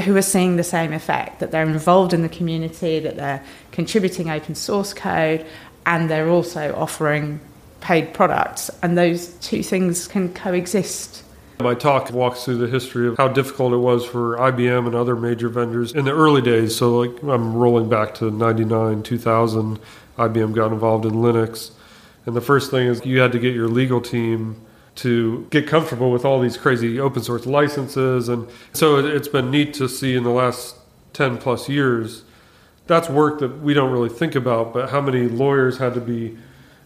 who 0.04 0.16
are 0.16 0.22
seeing 0.22 0.56
the 0.56 0.64
same 0.64 0.92
effect 0.92 1.40
that 1.40 1.50
they're 1.50 1.68
involved 1.68 2.12
in 2.12 2.22
the 2.22 2.28
community, 2.28 3.00
that 3.00 3.16
they're 3.16 3.42
contributing 3.72 4.30
open 4.30 4.54
source 4.54 4.94
code, 4.94 5.44
and 5.86 6.10
they're 6.10 6.28
also 6.28 6.74
offering 6.76 7.40
paid 7.80 8.14
products. 8.14 8.70
And 8.82 8.96
those 8.96 9.28
two 9.38 9.62
things 9.62 10.06
can 10.06 10.32
coexist 10.32 11.24
my 11.62 11.74
talk 11.74 12.10
walks 12.10 12.44
through 12.44 12.58
the 12.58 12.66
history 12.66 13.06
of 13.06 13.16
how 13.16 13.28
difficult 13.28 13.72
it 13.72 13.78
was 13.78 14.04
for 14.04 14.36
IBM 14.36 14.86
and 14.86 14.94
other 14.94 15.14
major 15.14 15.48
vendors 15.48 15.92
in 15.92 16.04
the 16.04 16.12
early 16.12 16.42
days. 16.42 16.74
So, 16.74 16.98
like, 16.98 17.22
I'm 17.22 17.54
rolling 17.54 17.88
back 17.88 18.14
to 18.16 18.30
99, 18.30 19.02
2000, 19.02 19.78
IBM 20.18 20.54
got 20.54 20.72
involved 20.72 21.04
in 21.04 21.12
Linux. 21.12 21.70
And 22.26 22.36
the 22.36 22.40
first 22.40 22.70
thing 22.70 22.86
is 22.86 23.04
you 23.04 23.20
had 23.20 23.32
to 23.32 23.38
get 23.38 23.54
your 23.54 23.68
legal 23.68 24.00
team 24.00 24.60
to 25.00 25.46
get 25.50 25.66
comfortable 25.66 26.10
with 26.10 26.26
all 26.26 26.40
these 26.40 26.58
crazy 26.58 27.00
open 27.00 27.22
source 27.22 27.46
licenses. 27.46 28.28
And 28.28 28.46
so 28.74 28.98
it's 28.98 29.28
been 29.28 29.50
neat 29.50 29.72
to 29.74 29.88
see 29.88 30.14
in 30.14 30.24
the 30.24 30.30
last 30.30 30.76
10 31.14 31.38
plus 31.38 31.68
years. 31.70 32.22
That's 32.86 33.08
work 33.08 33.38
that 33.40 33.60
we 33.60 33.72
don't 33.72 33.90
really 33.90 34.10
think 34.10 34.34
about, 34.34 34.74
but 34.74 34.90
how 34.90 35.00
many 35.00 35.26
lawyers 35.26 35.78
had 35.78 35.94
to 35.94 36.00
be 36.00 36.36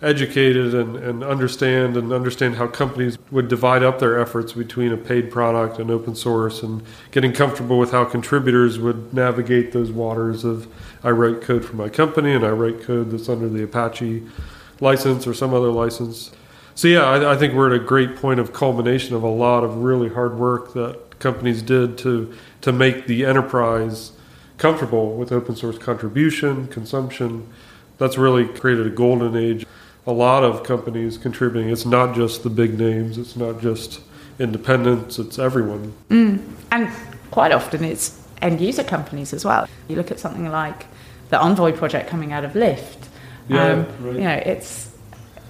educated 0.01 0.75
and, 0.75 0.97
and 0.97 1.25
understand 1.25 1.97
and 1.97 2.13
understand 2.13 2.55
how 2.57 2.69
companies 2.69 3.19
would 3.33 3.49
divide 3.49 3.83
up 3.83 3.99
their 3.99 4.21
efforts 4.21 4.53
between 4.53 4.93
a 4.93 4.97
paid 4.97 5.31
product 5.31 5.79
and 5.81 5.91
open 5.91 6.15
source 6.15 6.63
and 6.63 6.83
getting 7.11 7.33
comfortable 7.33 7.79
with 7.79 7.91
how 7.91 8.05
contributors 8.05 8.79
would 8.79 9.13
navigate 9.13 9.73
those 9.73 9.91
waters 9.91 10.45
of 10.45 10.69
I 11.03 11.11
write 11.11 11.41
code 11.41 11.65
for 11.65 11.75
my 11.75 11.89
company 11.89 12.33
and 12.33 12.45
I 12.45 12.51
write 12.51 12.83
code 12.83 13.11
that's 13.11 13.29
under 13.29 13.49
the 13.49 13.65
Apache 13.65 14.23
license 14.81 15.27
or 15.27 15.35
some 15.35 15.55
other 15.55 15.71
license. 15.71 16.31
So 16.75 16.89
yeah, 16.89 17.05
I, 17.05 17.35
I 17.35 17.37
think 17.37 17.55
we're 17.55 17.73
at 17.75 17.81
a 17.81 17.85
great 17.85 18.17
point 18.17 18.41
of 18.41 18.53
culmination 18.53 19.15
of 19.15 19.23
a 19.23 19.29
lot 19.29 19.65
of 19.65 19.79
really 19.79 20.09
hard 20.09 20.39
work 20.39 20.73
that 20.75 21.19
companies 21.19 21.63
did 21.63 21.97
to 21.99 22.35
to 22.63 22.73
make 22.73 23.07
the 23.07 23.25
enterprise 23.25 24.13
comfortable 24.59 25.17
with 25.17 25.33
open 25.33 25.57
source 25.57 25.79
contribution, 25.79 26.67
consumption. 26.69 27.49
That's 27.99 28.19
really 28.19 28.47
created 28.47 28.87
a 28.87 28.91
golden 28.91 29.37
age 29.37 29.65
a 30.07 30.13
lot 30.13 30.45
of 30.45 30.63
companies 30.63 31.17
contributing. 31.17 31.71
It's 31.71 31.87
not 31.87 32.15
just 32.15 32.43
the 32.43 32.51
big 32.51 32.79
names. 32.79 33.19
It's 33.19 33.37
not 33.37 33.61
just 33.61 34.01
independents. 34.39 35.19
It's 35.19 35.39
everyone. 35.39 35.95
Mm. 36.11 36.43
And 36.71 36.91
quite 37.31 37.53
often 37.53 37.85
it's 37.85 38.21
end 38.43 38.61
user 38.61 38.85
companies 38.85 39.33
as 39.33 39.45
well. 39.45 39.69
You 39.89 39.97
look 39.97 40.11
at 40.11 40.21
something 40.21 40.51
like 40.51 40.87
the 41.31 41.41
Envoy 41.41 41.73
project 41.73 42.09
coming 42.09 42.33
out 42.33 42.45
of 42.45 42.53
Lyft. 42.53 43.09
Yeah, 43.49 43.67
um, 43.67 43.87
right. 44.01 44.15
You 44.15 44.21
know, 44.21 44.43
it's 44.45 44.95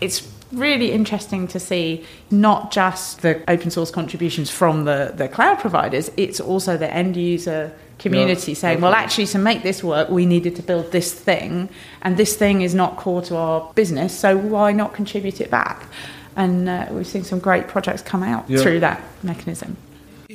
it's 0.00 0.20
really 0.54 0.92
interesting 0.92 1.46
to 1.48 1.60
see 1.60 2.04
not 2.30 2.70
just 2.70 3.22
the 3.22 3.42
open 3.50 3.70
source 3.70 3.90
contributions 3.90 4.50
from 4.50 4.84
the, 4.84 5.12
the 5.14 5.28
cloud 5.28 5.58
providers, 5.58 6.10
it's 6.16 6.40
also 6.40 6.76
the 6.76 6.92
end 6.92 7.16
user 7.16 7.72
community 7.98 8.52
yeah, 8.52 8.58
saying, 8.58 8.80
well, 8.80 8.92
actually, 8.92 9.26
to 9.26 9.38
make 9.38 9.62
this 9.62 9.82
work, 9.82 10.08
we 10.08 10.26
needed 10.26 10.56
to 10.56 10.62
build 10.62 10.92
this 10.92 11.12
thing, 11.12 11.68
and 12.02 12.16
this 12.16 12.36
thing 12.36 12.62
is 12.62 12.74
not 12.74 12.96
core 12.96 13.22
to 13.22 13.36
our 13.36 13.72
business, 13.74 14.18
so 14.18 14.36
why 14.36 14.72
not 14.72 14.94
contribute 14.94 15.40
it 15.40 15.50
back? 15.50 15.88
And 16.36 16.68
uh, 16.68 16.88
we've 16.90 17.06
seen 17.06 17.24
some 17.24 17.38
great 17.38 17.68
projects 17.68 18.02
come 18.02 18.22
out 18.22 18.48
yeah. 18.48 18.58
through 18.58 18.80
that 18.80 19.02
mechanism. 19.22 19.76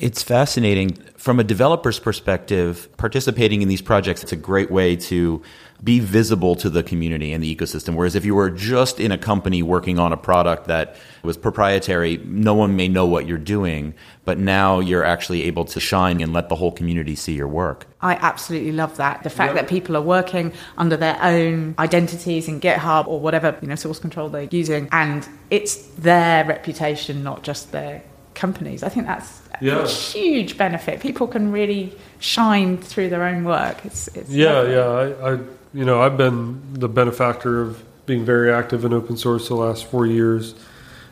It's 0.02 0.24
fascinating. 0.24 0.92
From 1.18 1.42
a 1.42 1.44
developer's 1.44 2.00
perspective, 2.00 2.88
participating 2.96 3.62
in 3.62 3.68
these 3.68 3.82
projects, 3.82 4.24
it's 4.24 4.32
a 4.32 4.38
great 4.38 4.72
way 4.72 4.96
to 4.96 5.42
be 5.84 6.00
visible 6.00 6.56
to 6.56 6.70
the 6.70 6.84
community 6.84 7.34
and 7.34 7.44
the 7.44 7.54
ecosystem. 7.54 7.96
Whereas 7.96 8.16
if 8.16 8.24
you 8.24 8.34
were 8.34 8.50
just 8.50 9.02
in 9.02 9.12
a 9.12 9.18
company 9.18 9.62
working 9.62 10.00
on 10.00 10.14
a 10.14 10.18
product 10.18 10.68
that 10.68 10.96
was 11.22 11.36
proprietary, 11.36 12.16
no 12.24 12.54
one 12.54 12.78
may 12.78 12.88
know 12.88 13.06
what 13.06 13.28
you're 13.28 13.38
doing, 13.38 13.94
but 14.24 14.38
now 14.38 14.80
you're 14.80 15.04
actually 15.04 15.44
able 15.44 15.66
to 15.66 15.82
shine 15.82 16.22
and 16.22 16.32
let 16.32 16.48
the 16.48 16.56
whole 16.56 16.72
community 16.72 17.16
see 17.16 17.34
your 17.34 17.50
work. 17.50 17.86
I 18.00 18.16
absolutely 18.16 18.72
love 18.72 18.96
that. 18.98 19.24
The 19.24 19.30
fact 19.30 19.56
that 19.56 19.68
people 19.68 19.98
are 19.98 20.02
working 20.02 20.54
under 20.78 20.96
their 20.96 21.22
own 21.22 21.76
identities 21.78 22.48
in 22.48 22.62
GitHub 22.62 23.06
or 23.06 23.20
whatever, 23.20 23.58
you 23.62 23.68
know, 23.68 23.76
source 23.76 24.00
control 24.00 24.30
they're 24.30 24.48
using 24.50 24.88
and 24.94 25.28
it's 25.50 25.76
their 25.76 26.46
reputation, 26.46 27.22
not 27.22 27.44
just 27.44 27.74
their 27.74 28.02
companies. 28.34 28.84
I 28.84 28.90
think 28.90 29.06
that's 29.06 29.42
yeah. 29.62 29.88
huge 29.88 30.58
benefit. 30.58 31.00
People 31.00 31.28
can 31.28 31.52
really 31.52 31.94
shine 32.20 32.78
through 32.78 33.10
their 33.10 33.24
own 33.24 33.44
work. 33.44 33.86
It's, 33.86 34.08
it's 34.10 34.30
yeah, 34.30 34.54
lovely. 34.54 34.74
yeah. 34.74 35.26
I, 35.26 35.34
I 35.34 35.40
you 35.74 35.86
know, 35.86 36.02
I've 36.02 36.18
been 36.18 36.74
the 36.74 36.90
benefactor 36.90 37.62
of 37.62 37.84
being 38.06 38.26
very 38.26 38.52
active 38.52 38.86
in 38.86 38.94
open 38.94 39.18
source 39.18 39.48
the 39.50 39.56
last 39.56 39.86
four 39.86 40.08
years 40.08 40.56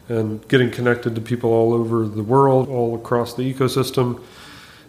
and 0.10 0.46
getting 0.48 0.72
connected 0.72 1.14
to 1.16 1.22
people 1.22 1.52
all 1.52 1.74
over 1.74 2.08
the 2.08 2.24
world, 2.24 2.70
all 2.70 2.96
across 2.96 3.34
the 3.36 3.54
ecosystem. 3.54 4.22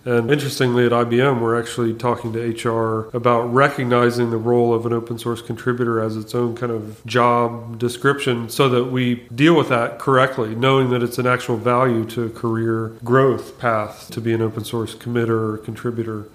And 0.04 0.30
interestingly, 0.30 0.86
at 0.86 0.92
IBM, 0.92 1.40
we're 1.40 1.58
actually 1.58 1.92
talking 1.92 2.32
to 2.32 2.40
HR 2.40 3.14
about 3.16 3.42
recognizing 3.52 4.30
the 4.30 4.36
role 4.36 4.72
of 4.72 4.86
an 4.86 4.92
open 4.92 5.18
source 5.18 5.42
contributor 5.42 6.00
as 6.00 6.16
its 6.16 6.34
own 6.34 6.56
kind 6.56 6.72
of 6.72 7.04
job 7.04 7.78
description 7.78 8.48
so 8.48 8.68
that 8.68 8.86
we 8.86 9.26
deal 9.34 9.54
with 9.54 9.68
that 9.68 9.98
correctly, 9.98 10.54
knowing 10.54 10.90
that 10.90 11.02
it's 11.02 11.18
an 11.18 11.26
actual 11.26 11.56
value 11.56 12.04
to 12.06 12.30
career 12.30 12.88
growth 13.04 13.58
path 13.58 14.10
to 14.12 14.20
be 14.20 14.32
an 14.32 14.40
open 14.40 14.64
source 14.64 14.94
committer 14.94 15.54
or 15.54 15.58
contributor. 15.58 16.28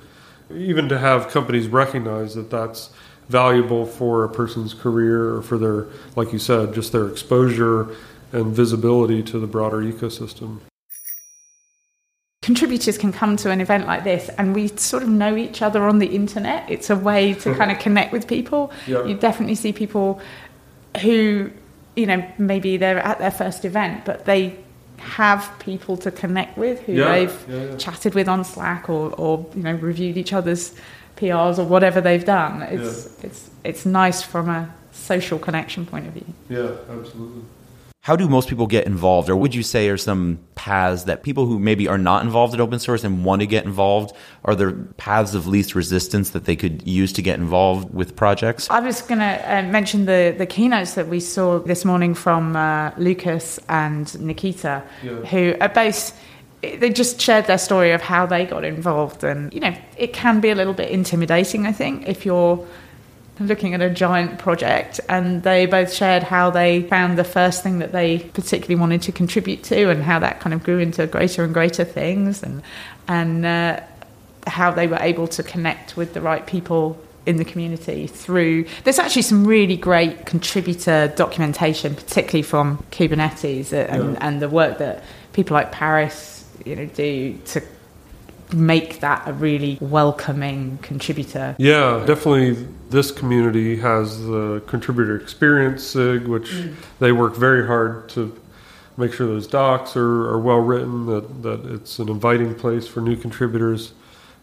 Even 0.54 0.90
to 0.90 1.00
have 1.00 1.30
companies 1.30 1.68
recognize 1.68 2.36
that 2.36 2.50
that's 2.52 2.90
valuable 3.30 3.86
for 3.86 4.24
a 4.24 4.30
person's 4.30 4.74
career 4.74 5.36
or 5.36 5.42
for 5.42 5.58
their, 5.58 5.88
like 6.16 6.34
you 6.34 6.40
said, 6.40 6.74
just 6.74 6.92
their 6.92 7.08
exposure 7.08 7.96
and 8.34 8.54
visibility 8.54 9.24
to 9.24 9.40
the 9.40 9.48
broader 9.48 9.78
ecosystem 9.78 10.60
contributors 12.44 12.98
can 12.98 13.12
come 13.12 13.38
to 13.38 13.50
an 13.50 13.62
event 13.62 13.88
like 13.88 14.04
this 14.04 14.30
and 14.38 14.54
we 14.54 14.68
sort 14.68 15.02
of 15.02 15.10
know 15.10 15.36
each 15.36 15.62
other 15.62 15.84
on 15.88 15.98
the 16.00 16.08
internet. 16.08 16.70
It's 16.70 16.90
a 16.90 16.96
way 16.96 17.34
to 17.36 17.56
kind 17.56 17.72
of 17.72 17.80
connect 17.80 18.12
with 18.12 18.28
people. 18.28 18.72
You 18.86 19.16
definitely 19.16 19.56
see 19.56 19.72
people 19.74 20.22
who, 21.02 21.50
you 21.96 22.06
know, 22.06 22.24
maybe 22.38 22.78
they're 22.78 23.00
at 23.00 23.18
their 23.18 23.32
first 23.32 23.64
event, 23.66 24.04
but 24.06 24.26
they 24.26 24.58
have 24.98 25.52
people 25.60 25.98
to 25.98 26.12
connect 26.12 26.58
with 26.58 26.82
who 26.82 26.94
Yeah, 26.94 27.12
they've 27.12 27.46
yeah, 27.50 27.64
yeah. 27.64 27.78
chatted 27.78 28.14
with 28.14 28.28
on 28.30 28.44
Slack 28.44 28.90
or, 28.90 29.12
or 29.14 29.46
you 29.56 29.64
know 29.64 29.74
reviewed 29.74 30.18
each 30.18 30.34
other's 30.34 30.74
PRs 31.18 31.58
or 31.60 31.66
whatever 31.66 32.00
they've 32.02 32.24
done. 32.26 32.62
It's 32.64 33.24
it's 33.24 33.50
it's 33.64 33.86
nice 33.86 34.22
from 34.22 34.50
a 34.50 34.74
social 34.92 35.40
connection 35.40 35.86
point 35.86 36.08
of 36.08 36.14
view. 36.14 36.34
Yeah, 36.50 36.72
absolutely. 36.90 37.44
How 38.04 38.18
do 38.18 38.28
most 38.28 38.50
people 38.50 38.68
get 38.68 38.86
involved, 38.86 39.30
or 39.30 39.38
would 39.38 39.56
you 39.56 39.64
say 39.64 39.88
are 39.88 39.96
some 39.96 40.38
paths 40.56 41.04
that 41.06 41.24
people 41.24 41.46
who 41.46 41.58
maybe 41.58 41.88
are 41.88 41.98
not 41.98 42.22
involved 42.22 42.54
in 42.54 42.60
open 42.60 42.78
source 42.80 43.06
and 43.06 43.24
want 43.24 43.40
to 43.40 43.46
get 43.48 43.64
involved? 43.64 44.14
Are 44.44 44.56
there 44.56 44.74
paths 44.98 45.34
of 45.34 45.48
least 45.48 45.74
resistance 45.74 46.32
that 46.32 46.44
they 46.44 46.58
could 46.58 46.86
use 46.86 47.14
to 47.14 47.22
get 47.22 47.40
involved 47.40 47.94
with 47.94 48.14
projects? 48.18 48.70
I 48.70 48.82
was 48.82 49.02
going 49.02 49.20
to 49.20 49.26
uh, 49.58 49.62
mention 49.64 50.04
the, 50.04 50.36
the 50.38 50.46
keynotes 50.46 50.96
that 50.96 51.08
we 51.08 51.22
saw 51.22 51.60
this 51.60 51.86
morning 51.86 52.14
from 52.14 52.58
uh, 52.58 52.92
Lucas 52.98 53.58
and 53.70 54.20
Nikita, 54.20 54.84
Yeah. 55.02 55.12
who 55.22 55.56
are 55.62 55.70
both. 55.70 56.12
They 56.62 56.90
just 56.90 57.22
shared 57.22 57.48
their 57.48 57.58
story 57.58 57.92
of 57.92 58.02
how 58.02 58.26
they 58.26 58.46
got 58.46 58.66
involved, 58.66 59.24
and 59.24 59.54
you 59.54 59.62
know, 59.62 59.74
it 59.96 60.12
can 60.12 60.42
be 60.42 60.50
a 60.50 60.56
little 60.56 60.74
bit 60.74 60.90
intimidating. 60.92 61.66
I 61.66 61.72
think 61.72 62.06
if 62.06 62.26
you're 62.26 62.68
looking 63.40 63.74
at 63.74 63.82
a 63.82 63.90
giant 63.90 64.40
project, 64.40 65.00
and 65.10 65.44
they 65.44 65.66
both 65.66 65.92
shared 65.92 66.24
how 66.24 66.50
they 66.52 66.84
found 66.84 67.18
the 67.18 67.24
first 67.24 67.64
thing 67.64 67.80
that 67.80 67.92
they 67.92 68.20
particularly 68.20 68.76
wanted 68.80 69.02
to 69.04 69.12
contribute 69.12 69.64
to, 69.64 69.90
and 69.90 70.04
how 70.04 70.20
that 70.20 70.40
kind 70.40 70.54
of 70.54 70.64
grew 70.64 70.80
into 70.80 71.08
greater 71.08 71.44
and 71.44 71.54
greater 71.54 71.84
things, 71.84 72.44
and 72.44 72.62
and 73.08 73.46
uh, 73.46 73.80
how 74.48 74.72
they 74.72 74.88
were 74.88 75.00
able 75.02 75.28
to 75.28 75.44
connect 75.44 75.98
with 75.98 76.14
the 76.14 76.22
right 76.22 76.46
people 76.46 77.00
in 77.26 77.38
the 77.38 77.46
community 77.46 78.06
through 78.06 78.66
there's 78.84 79.00
actually 79.00 79.22
some 79.22 79.48
really 79.48 79.78
great 79.78 80.26
contributor 80.26 81.08
documentation 81.16 81.96
particularly 81.96 82.42
from 82.42 82.78
kubernetes 82.92 83.72
uh, 83.72 83.78
and, 83.90 84.12
Yeah. 84.14 84.28
and 84.28 84.42
the 84.42 84.50
work 84.50 84.80
that 84.80 85.02
people 85.32 85.54
like 85.56 85.72
paris 85.72 86.46
you 86.66 86.76
know 86.76 86.86
do 86.86 87.38
to 87.46 87.62
make 88.54 89.00
that 89.00 89.28
a 89.28 89.34
really 89.34 89.78
welcoming 89.82 90.78
contributor 90.82 91.56
Yeah, 91.58 92.04
definitely. 92.06 92.68
This 92.90 93.12
community 93.12 93.78
has 93.78 94.22
the 94.26 94.62
contributor 94.68 95.16
experience 95.16 95.84
SIG, 95.84 96.28
which 96.28 96.52
they 97.00 97.12
work 97.12 97.36
very 97.36 97.66
hard 97.66 98.08
to 98.10 98.40
make 98.98 99.14
sure 99.14 99.26
those 99.28 99.48
docs 99.48 99.96
are, 99.96 100.30
are 100.30 100.40
well 100.40 100.60
written, 100.60 101.08
that, 101.08 101.42
that 101.44 101.66
it's 101.66 101.98
an 102.00 102.10
inviting 102.10 102.54
place 102.54 102.88
for 102.88 103.02
new 103.02 103.16
contributors. 103.16 103.94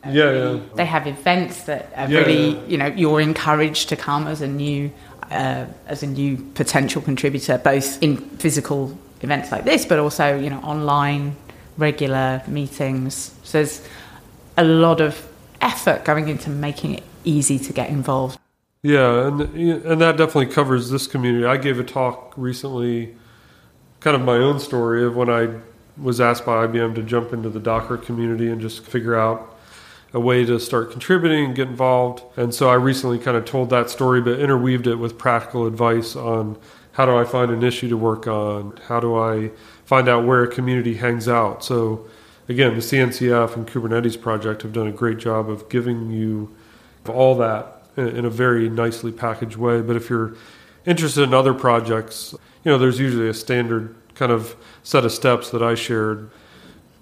Yeah, 0.05 0.33
yeah. 0.33 0.61
they 0.75 0.87
have 0.87 1.07
events 1.07 1.65
that 1.65 1.93
are 1.95 2.09
Yeah, 2.11 2.19
really 2.21 2.51
yeah. 2.55 2.67
you 2.67 2.79
know 2.79 2.87
you're 2.87 3.21
encouraged 3.21 3.91
to 3.91 3.97
come 3.97 4.27
as 4.27 4.41
a 4.41 4.49
new 4.49 4.91
uh, 5.31 5.67
as 5.87 6.03
a 6.03 6.07
new 6.07 6.39
potential 6.55 7.03
contributor 7.03 7.59
both 7.59 8.03
in 8.03 8.17
physical 8.17 8.97
events 9.21 9.53
like 9.53 9.65
this 9.65 9.85
but 9.85 9.99
also 9.99 10.39
you 10.39 10.49
know 10.49 10.59
online 10.61 11.37
regular 11.81 12.43
meetings 12.47 13.35
so 13.43 13.59
there's 13.59 13.83
a 14.57 14.65
lot 14.65 15.01
of 15.01 15.27
effort 15.61 16.05
going 16.05 16.29
into 16.29 16.51
making 16.51 16.95
it 16.95 17.05
easy 17.25 17.59
to 17.59 17.73
get 17.73 17.91
involved 17.91 18.39
Yeah, 18.83 19.27
and 19.27 19.41
and 19.85 20.01
that 20.01 20.17
definitely 20.17 20.47
covers 20.47 20.91
this 20.91 21.07
community. 21.07 21.45
I 21.45 21.59
gave 21.59 21.79
a 21.79 21.85
talk 21.85 22.33
recently, 22.37 23.15
kind 24.01 24.17
of 24.17 24.23
my 24.23 24.37
own 24.37 24.59
story 24.59 25.05
of 25.05 25.15
when 25.15 25.29
I 25.29 25.61
was 26.01 26.21
asked 26.21 26.47
by 26.47 26.67
IBM 26.67 26.95
to 26.95 27.03
jump 27.03 27.33
into 27.35 27.51
the 27.51 27.61
Docker 27.61 27.99
community 27.99 28.51
and 28.51 28.59
just 28.61 28.83
figure 28.85 29.19
out 29.19 29.55
a 30.15 30.21
way 30.21 30.47
to 30.47 30.59
start 30.59 30.91
contributing 30.91 31.45
and 31.45 31.55
get 31.55 31.69
involved. 31.69 32.23
And 32.37 32.55
so 32.55 32.71
I 32.71 32.75
recently 32.75 33.19
kind 33.19 33.37
of 33.37 33.45
told 33.45 33.69
that 33.71 33.91
story, 33.91 34.23
but 34.23 34.41
interweaved 34.41 34.87
it 34.87 34.97
with 34.97 35.19
practical 35.19 35.67
advice 35.67 36.17
on 36.17 36.57
how 36.93 37.05
do 37.07 37.17
I 37.17 37.25
find 37.25 37.51
an 37.51 37.63
issue 37.63 37.89
to 37.91 37.97
work 37.97 38.27
on? 38.27 38.79
How 38.89 38.99
do 38.99 39.15
I 39.17 39.51
find 39.91 40.09
out 40.09 40.25
where 40.25 40.45
a 40.45 40.47
community 40.47 40.95
hangs 40.95 41.27
out? 41.27 41.65
So 41.65 42.07
again, 42.49 42.75
the 42.75 42.81
CNCF 42.81 43.57
and 43.57 43.67
Kubernetes 43.67 44.21
project 44.21 44.63
have 44.63 44.73
done 44.73 44.87
a 44.87 44.93
great 44.93 45.19
job 45.19 45.51
of 45.51 45.69
giving 45.69 46.11
you 46.13 46.55
all 47.09 47.35
that 47.39 47.83
in 47.97 48.25
a 48.25 48.31
very 48.31 48.69
nicely 48.69 49.11
packaged 49.11 49.57
way. 49.57 49.83
But 49.83 49.97
if 49.97 50.09
you're 50.09 50.37
interested 50.87 51.25
in 51.25 51.35
other 51.35 51.53
projects, 51.53 52.37
you 52.63 52.71
know, 52.71 52.79
there's 52.79 53.01
usually 53.01 53.29
a 53.29 53.35
standard 53.35 53.97
kind 54.15 54.31
of 54.31 54.55
set 54.85 55.05
of 55.05 55.11
steps 55.11 55.51
that 55.51 55.61
I 55.61 55.75
shared. 55.75 56.31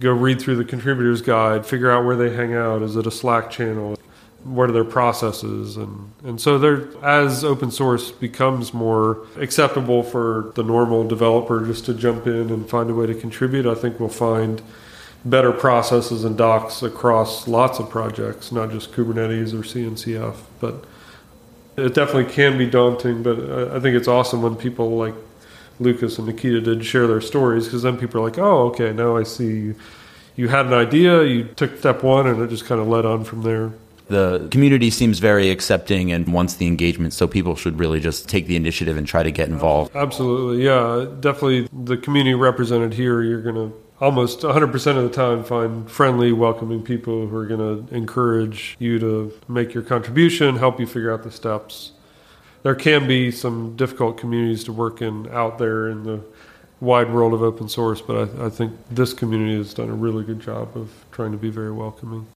Go 0.00 0.12
read 0.12 0.40
through 0.40 0.56
the 0.56 0.64
contributors 0.64 1.20
guide, 1.20 1.66
figure 1.66 1.90
out 1.90 2.06
where 2.06 2.16
they 2.16 2.34
hang 2.34 2.54
out. 2.54 2.80
Is 2.80 2.96
it 2.96 3.06
a 3.06 3.10
Slack 3.10 3.50
channel? 3.50 3.98
What 4.44 4.70
are 4.70 4.72
their 4.72 4.84
processes? 4.84 5.76
And, 5.76 6.12
and 6.22 6.40
so 6.40 6.58
there, 6.58 6.88
as 7.04 7.44
open 7.44 7.70
source 7.70 8.10
becomes 8.10 8.72
more 8.72 9.26
acceptable 9.36 10.02
for 10.02 10.52
the 10.54 10.62
normal 10.62 11.06
developer 11.06 11.64
just 11.66 11.84
to 11.86 11.94
jump 11.94 12.26
in 12.26 12.50
and 12.50 12.68
find 12.68 12.88
a 12.88 12.94
way 12.94 13.06
to 13.06 13.14
contribute, 13.14 13.66
I 13.66 13.74
think 13.74 13.98
we'll 13.98 14.08
find 14.08 14.62
better 15.24 15.52
processes 15.52 16.24
and 16.24 16.38
docs 16.38 16.82
across 16.82 17.48
lots 17.48 17.78
of 17.78 17.90
projects, 17.90 18.52
not 18.52 18.70
just 18.70 18.92
Kubernetes 18.92 19.52
or 19.52 19.62
CNCF. 19.62 20.36
But 20.60 20.84
it 21.76 21.94
definitely 21.94 22.32
can 22.32 22.56
be 22.56 22.66
daunting. 22.66 23.22
But 23.22 23.38
I 23.72 23.80
think 23.80 23.96
it's 23.96 24.08
awesome 24.08 24.42
when 24.42 24.56
people 24.56 24.96
like 24.96 25.14
Lucas 25.80 26.18
and 26.18 26.26
Nikita 26.26 26.60
did 26.60 26.84
share 26.84 27.06
their 27.06 27.20
stories 27.20 27.64
because 27.64 27.82
then 27.82 27.96
people 27.96 28.20
are 28.20 28.24
like, 28.24 28.38
oh, 28.38 28.68
okay, 28.68 28.92
now 28.92 29.16
I 29.16 29.22
see 29.22 29.74
you 30.36 30.48
had 30.48 30.66
an 30.66 30.72
idea, 30.72 31.24
you 31.24 31.44
took 31.44 31.76
step 31.78 32.04
one, 32.04 32.26
and 32.28 32.40
it 32.40 32.48
just 32.48 32.64
kind 32.64 32.80
of 32.80 32.86
led 32.86 33.04
on 33.04 33.24
from 33.24 33.42
there. 33.42 33.72
The 34.08 34.48
community 34.50 34.90
seems 34.90 35.18
very 35.18 35.50
accepting 35.50 36.12
and 36.12 36.32
wants 36.32 36.54
the 36.54 36.66
engagement, 36.66 37.12
so 37.12 37.28
people 37.28 37.56
should 37.56 37.78
really 37.78 38.00
just 38.00 38.28
take 38.28 38.46
the 38.46 38.56
initiative 38.56 38.96
and 38.96 39.06
try 39.06 39.22
to 39.22 39.30
get 39.30 39.48
involved. 39.48 39.94
Absolutely, 39.94 40.64
yeah. 40.64 41.06
Definitely 41.20 41.68
the 41.72 41.96
community 41.96 42.34
represented 42.34 42.94
here, 42.94 43.22
you're 43.22 43.42
going 43.42 43.54
to 43.54 43.72
almost 44.00 44.40
100% 44.40 44.96
of 44.96 45.02
the 45.02 45.10
time 45.10 45.44
find 45.44 45.90
friendly, 45.90 46.32
welcoming 46.32 46.82
people 46.82 47.26
who 47.26 47.36
are 47.36 47.46
going 47.46 47.86
to 47.86 47.94
encourage 47.94 48.76
you 48.78 48.98
to 48.98 49.32
make 49.48 49.74
your 49.74 49.82
contribution, 49.82 50.56
help 50.56 50.80
you 50.80 50.86
figure 50.86 51.12
out 51.12 51.22
the 51.22 51.30
steps. 51.30 51.92
There 52.62 52.74
can 52.74 53.06
be 53.06 53.30
some 53.30 53.76
difficult 53.76 54.16
communities 54.18 54.64
to 54.64 54.72
work 54.72 55.02
in 55.02 55.28
out 55.30 55.58
there 55.58 55.88
in 55.88 56.04
the 56.04 56.22
wide 56.80 57.12
world 57.12 57.34
of 57.34 57.42
open 57.42 57.68
source, 57.68 58.00
but 58.00 58.28
I, 58.40 58.46
I 58.46 58.50
think 58.50 58.72
this 58.90 59.12
community 59.12 59.56
has 59.56 59.74
done 59.74 59.88
a 59.88 59.94
really 59.94 60.24
good 60.24 60.40
job 60.40 60.76
of 60.76 60.90
trying 61.10 61.32
to 61.32 61.38
be 61.38 61.50
very 61.50 61.72
welcoming. 61.72 62.26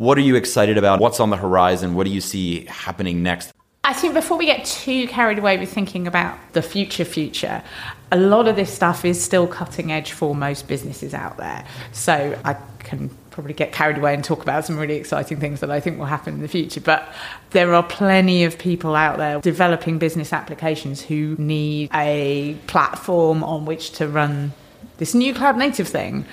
What 0.00 0.16
are 0.16 0.22
you 0.22 0.34
excited 0.34 0.78
about? 0.78 0.98
What's 0.98 1.20
on 1.20 1.28
the 1.28 1.36
horizon? 1.36 1.92
What 1.94 2.04
do 2.04 2.10
you 2.10 2.22
see 2.22 2.64
happening 2.64 3.22
next? 3.22 3.52
I 3.84 3.92
think 3.92 4.14
before 4.14 4.38
we 4.38 4.46
get 4.46 4.64
too 4.64 5.06
carried 5.06 5.38
away 5.38 5.58
with 5.58 5.70
thinking 5.70 6.06
about 6.06 6.38
the 6.54 6.62
future 6.62 7.04
future, 7.04 7.62
a 8.10 8.16
lot 8.16 8.48
of 8.48 8.56
this 8.56 8.72
stuff 8.72 9.04
is 9.04 9.22
still 9.22 9.46
cutting 9.46 9.92
edge 9.92 10.12
for 10.12 10.34
most 10.34 10.68
businesses 10.68 11.12
out 11.12 11.36
there. 11.36 11.66
So 11.92 12.34
I 12.46 12.56
can 12.78 13.10
probably 13.30 13.52
get 13.52 13.72
carried 13.72 13.98
away 13.98 14.14
and 14.14 14.24
talk 14.24 14.40
about 14.42 14.64
some 14.64 14.78
really 14.78 14.94
exciting 14.94 15.38
things 15.38 15.60
that 15.60 15.70
I 15.70 15.80
think 15.80 15.98
will 15.98 16.06
happen 16.06 16.32
in 16.32 16.40
the 16.40 16.48
future. 16.48 16.80
But 16.80 17.06
there 17.50 17.74
are 17.74 17.82
plenty 17.82 18.44
of 18.44 18.58
people 18.58 18.96
out 18.96 19.18
there 19.18 19.38
developing 19.42 19.98
business 19.98 20.32
applications 20.32 21.02
who 21.02 21.36
need 21.38 21.90
a 21.92 22.56
platform 22.68 23.44
on 23.44 23.66
which 23.66 23.90
to 23.98 24.08
run 24.08 24.54
this 24.96 25.14
new 25.14 25.34
cloud 25.34 25.58
native 25.58 25.88
thing 25.88 26.24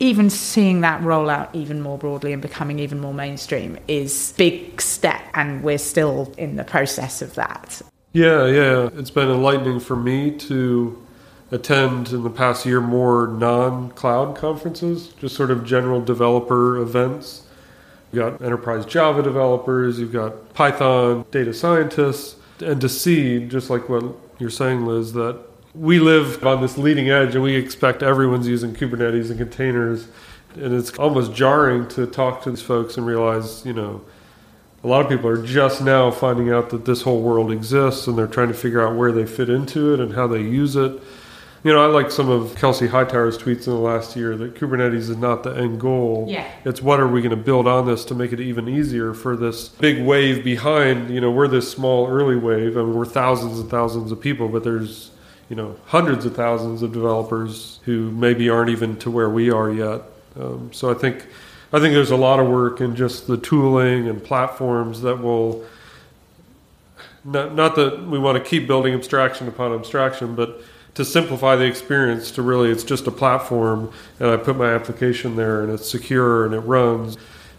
even 0.00 0.30
seeing 0.30 0.80
that 0.82 1.02
roll 1.02 1.28
out 1.28 1.54
even 1.54 1.80
more 1.80 1.98
broadly 1.98 2.32
and 2.32 2.40
becoming 2.42 2.78
even 2.78 3.00
more 3.00 3.14
mainstream 3.14 3.78
is 3.88 4.32
big 4.36 4.80
step 4.80 5.20
and 5.34 5.62
we're 5.62 5.78
still 5.78 6.32
in 6.38 6.56
the 6.56 6.64
process 6.64 7.22
of 7.22 7.34
that 7.34 7.82
Yeah, 8.12 8.46
yeah. 8.46 8.88
It's 8.94 9.10
been 9.10 9.30
enlightening 9.30 9.80
for 9.80 9.96
me 9.96 10.30
to 10.32 11.00
attend 11.50 12.08
in 12.10 12.22
the 12.22 12.30
past 12.30 12.66
year 12.66 12.80
more 12.80 13.26
non 13.28 13.90
cloud 13.90 14.36
conferences, 14.36 15.08
just 15.20 15.36
sort 15.36 15.50
of 15.50 15.64
general 15.64 16.00
developer 16.00 16.78
events. 16.78 17.42
You've 18.12 18.38
got 18.38 18.42
enterprise 18.42 18.86
Java 18.86 19.22
developers, 19.22 19.98
you've 19.98 20.12
got 20.12 20.54
Python 20.54 21.26
data 21.30 21.52
scientists, 21.52 22.36
and 22.60 22.80
to 22.80 22.88
see, 22.88 23.46
just 23.46 23.68
like 23.68 23.88
what 23.88 24.04
you're 24.38 24.50
saying, 24.50 24.86
Liz, 24.86 25.12
that 25.12 25.38
we 25.74 25.98
live 25.98 26.44
on 26.44 26.60
this 26.60 26.78
leading 26.78 27.10
edge 27.10 27.34
and 27.34 27.42
we 27.42 27.54
expect 27.54 28.02
everyone's 28.02 28.48
using 28.48 28.74
Kubernetes 28.74 29.30
and 29.30 29.38
containers. 29.38 30.08
And 30.54 30.74
it's 30.74 30.96
almost 30.98 31.34
jarring 31.34 31.88
to 31.88 32.06
talk 32.06 32.42
to 32.42 32.50
these 32.50 32.62
folks 32.62 32.96
and 32.96 33.06
realize, 33.06 33.64
you 33.64 33.72
know, 33.72 34.02
a 34.82 34.86
lot 34.86 35.04
of 35.04 35.10
people 35.10 35.28
are 35.28 35.44
just 35.44 35.82
now 35.82 36.10
finding 36.10 36.50
out 36.50 36.70
that 36.70 36.84
this 36.84 37.02
whole 37.02 37.20
world 37.20 37.50
exists 37.50 38.06
and 38.06 38.16
they're 38.16 38.26
trying 38.26 38.48
to 38.48 38.54
figure 38.54 38.86
out 38.86 38.96
where 38.96 39.12
they 39.12 39.26
fit 39.26 39.48
into 39.50 39.92
it 39.92 40.00
and 40.00 40.14
how 40.14 40.26
they 40.26 40.40
use 40.40 40.76
it. 40.76 41.00
You 41.64 41.72
know, 41.72 41.82
I 41.82 41.86
like 41.86 42.12
some 42.12 42.28
of 42.30 42.54
Kelsey 42.54 42.86
Hightower's 42.86 43.36
tweets 43.36 43.66
in 43.66 43.72
the 43.72 43.80
last 43.80 44.14
year 44.14 44.36
that 44.36 44.54
Kubernetes 44.54 44.94
is 44.94 45.16
not 45.16 45.42
the 45.42 45.50
end 45.50 45.80
goal. 45.80 46.26
Yeah. 46.28 46.48
It's 46.64 46.80
what 46.80 47.00
are 47.00 47.08
we 47.08 47.20
going 47.20 47.30
to 47.30 47.36
build 47.36 47.66
on 47.66 47.86
this 47.86 48.04
to 48.06 48.14
make 48.14 48.32
it 48.32 48.38
even 48.38 48.68
easier 48.68 49.12
for 49.12 49.36
this 49.36 49.68
big 49.68 50.00
wave 50.00 50.44
behind. 50.44 51.10
You 51.10 51.20
know, 51.20 51.32
we're 51.32 51.48
this 51.48 51.68
small 51.70 52.06
early 52.06 52.36
wave. 52.36 52.76
I 52.76 52.82
mean, 52.82 52.94
we're 52.94 53.04
thousands 53.04 53.58
and 53.58 53.68
thousands 53.68 54.12
of 54.12 54.20
people, 54.20 54.48
but 54.48 54.62
there's, 54.62 55.10
you 55.48 55.56
know, 55.56 55.76
hundreds 55.86 56.24
of 56.26 56.36
thousands 56.36 56.82
of 56.82 56.92
developers 56.92 57.80
who 57.84 58.10
maybe 58.10 58.48
aren't 58.48 58.70
even 58.70 58.96
to 58.98 59.10
where 59.10 59.30
we 59.30 59.50
are 59.50 59.70
yet. 59.70 60.02
Um, 60.38 60.70
so 60.72 60.90
I 60.90 60.94
think, 60.94 61.26
I 61.72 61.80
think 61.80 61.94
there's 61.94 62.10
a 62.10 62.16
lot 62.16 62.38
of 62.38 62.48
work 62.48 62.80
in 62.80 62.94
just 62.94 63.26
the 63.26 63.36
tooling 63.36 64.08
and 64.08 64.22
platforms 64.22 65.02
that 65.02 65.20
will. 65.20 65.64
Not, 67.24 67.54
not 67.54 67.74
that 67.76 68.06
we 68.06 68.18
want 68.18 68.42
to 68.42 68.48
keep 68.48 68.66
building 68.66 68.94
abstraction 68.94 69.48
upon 69.48 69.74
abstraction, 69.74 70.34
but 70.34 70.62
to 70.98 71.04
simplify 71.04 71.54
the 71.54 71.64
experience 71.64 72.32
to 72.32 72.42
really 72.42 72.70
it's 72.70 72.82
just 72.82 73.06
a 73.06 73.10
platform 73.12 73.92
and 74.18 74.30
I 74.30 74.36
put 74.36 74.56
my 74.56 74.74
application 74.74 75.36
there 75.36 75.62
and 75.62 75.72
it's 75.72 75.88
secure 75.88 76.44
and 76.44 76.52
it 76.52 76.60
runs 76.60 77.16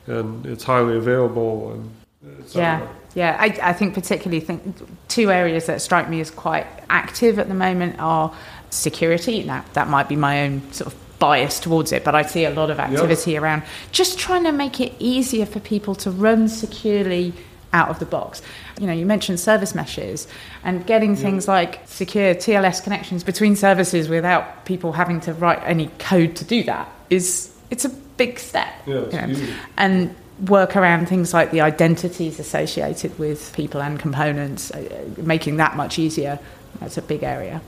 and 0.08 0.46
it's 0.46 0.66
highly 0.66 0.98
available 0.98 1.72
and 1.72 1.90
it's 2.40 2.54
Yeah, 2.54 2.86
yeah. 3.16 3.36
I, 3.40 3.58
I 3.62 3.74
think 3.74 3.94
particularly 3.94 4.40
think 4.40 4.76
two 5.08 5.32
areas 5.32 5.66
that 5.66 5.82
strike 5.82 6.10
me 6.10 6.22
as 6.22 6.32
quite 6.32 6.68
active 6.90 7.40
at 7.40 7.48
the 7.48 7.56
moment 7.56 8.00
are 8.00 8.34
security. 8.70 9.44
Now 9.44 9.66
that 9.74 9.88
might 9.88 10.08
be 10.08 10.16
my 10.16 10.44
own 10.44 10.72
sort 10.72 10.94
of 10.94 11.00
bias 11.20 11.60
towards 11.60 11.92
it, 11.92 12.04
but 12.04 12.16
I 12.16 12.22
see 12.24 12.46
a 12.46 12.50
lot 12.50 12.70
of 12.70 12.80
activity 12.80 13.38
around 13.38 13.64
just 13.92 14.18
trying 14.18 14.44
to 14.46 14.52
make 14.52 14.80
it 14.80 14.94
easier 15.00 15.46
for 15.46 15.60
people 15.60 15.96
to 15.96 16.12
run 16.12 16.48
securely 16.48 17.34
out 17.74 17.90
of 17.90 18.00
the 18.00 18.06
box. 18.06 18.42
You 18.80 18.88
know, 18.88 18.94
you 18.94 19.06
mentioned 19.06 19.40
service 19.40 19.76
meshes 19.76 20.28
and 20.64 20.86
getting 20.88 21.16
things 21.16 21.48
like 21.48 21.82
secure 21.88 22.34
TLS 22.34 22.84
connections 22.84 23.24
between 23.24 23.56
services 23.56 24.10
without 24.10 24.66
people 24.66 24.94
having 24.94 25.20
to 25.22 25.34
write 25.34 25.62
any 25.64 25.88
code 26.00 26.36
to 26.38 26.46
do 26.46 26.64
that 26.64 26.90
is 27.10 27.54
it's 27.70 27.86
a 27.86 27.90
big 27.90 28.40
step. 28.40 28.70
Yeah, 28.86 29.28
you 29.28 29.34
know. 29.34 29.54
And 29.78 30.16
work 30.48 30.76
around 30.76 31.08
things 31.08 31.34
like 31.34 31.52
the 31.52 31.62
identities 31.62 32.40
associated 32.40 33.18
with 33.20 33.52
people 33.54 33.82
and 33.82 34.00
components, 34.00 34.72
uh, 34.72 35.10
making 35.18 35.58
that 35.58 35.76
much 35.76 36.00
easier. 36.00 36.40
That's 36.80 36.98
a 36.98 37.02
big 37.02 37.24
area. 37.24 37.62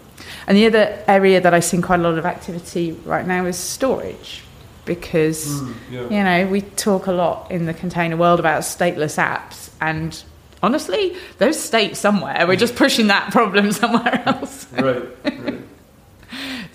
And 0.48 0.56
the 0.58 0.68
other 0.68 1.04
area 1.08 1.42
that 1.42 1.54
I 1.54 1.60
see 1.60 1.82
quite 1.82 2.00
a 2.00 2.04
lot 2.04 2.18
of 2.18 2.26
activity 2.26 2.92
right 3.06 3.26
now 3.26 3.46
is 3.46 3.58
storage 3.58 4.44
because 4.86 5.62
Mm, 5.62 5.74
yeah. 5.92 6.02
you 6.10 6.24
know 6.24 6.52
we 6.52 6.62
talk 6.62 7.06
a 7.08 7.12
lot 7.12 7.52
in 7.52 7.66
the 7.68 7.74
container 7.74 8.18
world 8.18 8.40
about 8.40 8.64
stateless 8.64 9.18
apps 9.18 9.70
and 9.80 10.24
honestly 10.64 11.16
those 11.38 11.60
state 11.60 11.96
somewhere 11.96 12.48
we're 12.48 12.56
just 12.56 12.76
pushing 12.76 13.06
that 13.08 13.32
problem 13.32 13.72
somewhere 13.84 14.24
else 14.26 14.66
right. 14.74 15.04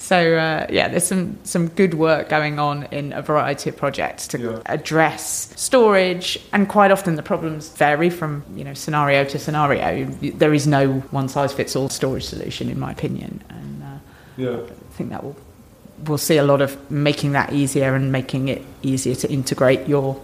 So 0.06 0.16
uh, 0.36 0.66
yeah 0.70 0.86
there's 0.88 1.06
some 1.12 1.36
some 1.44 1.66
good 1.80 1.94
work 1.94 2.28
going 2.28 2.58
on 2.58 2.84
in 2.98 3.12
a 3.12 3.22
variety 3.22 3.70
of 3.70 3.76
projects 3.76 4.28
to 4.28 4.36
Yeah. 4.38 4.58
address 4.66 5.22
storage 5.56 6.28
and 6.52 6.68
quite 6.68 6.90
often 6.96 7.16
the 7.16 7.22
problems 7.32 7.68
vary 7.84 8.10
from 8.10 8.32
you 8.58 8.64
know 8.66 8.74
scenario 8.74 9.24
to 9.32 9.38
scenario 9.46 10.04
there 10.42 10.54
is 10.54 10.64
no 10.66 10.82
one 11.18 11.28
size 11.28 11.52
fits 11.52 11.74
all 11.76 11.88
storage 11.88 12.24
solution 12.24 12.64
in 12.70 12.78
my 12.78 12.90
opinion 12.92 13.42
and 13.48 13.82
uh, 13.82 13.98
yeah 14.36 14.58
I 14.90 14.92
think 14.96 15.10
that 15.10 15.22
will 15.24 15.36
we'll 16.06 16.18
see 16.30 16.36
a 16.36 16.44
lot 16.52 16.60
of 16.66 16.70
making 16.90 17.32
that 17.32 17.52
easier 17.52 17.94
and 17.98 18.12
making 18.12 18.48
it 18.48 18.62
easier 18.82 19.14
to 19.22 19.26
integrate 19.38 19.88
your 19.88 20.20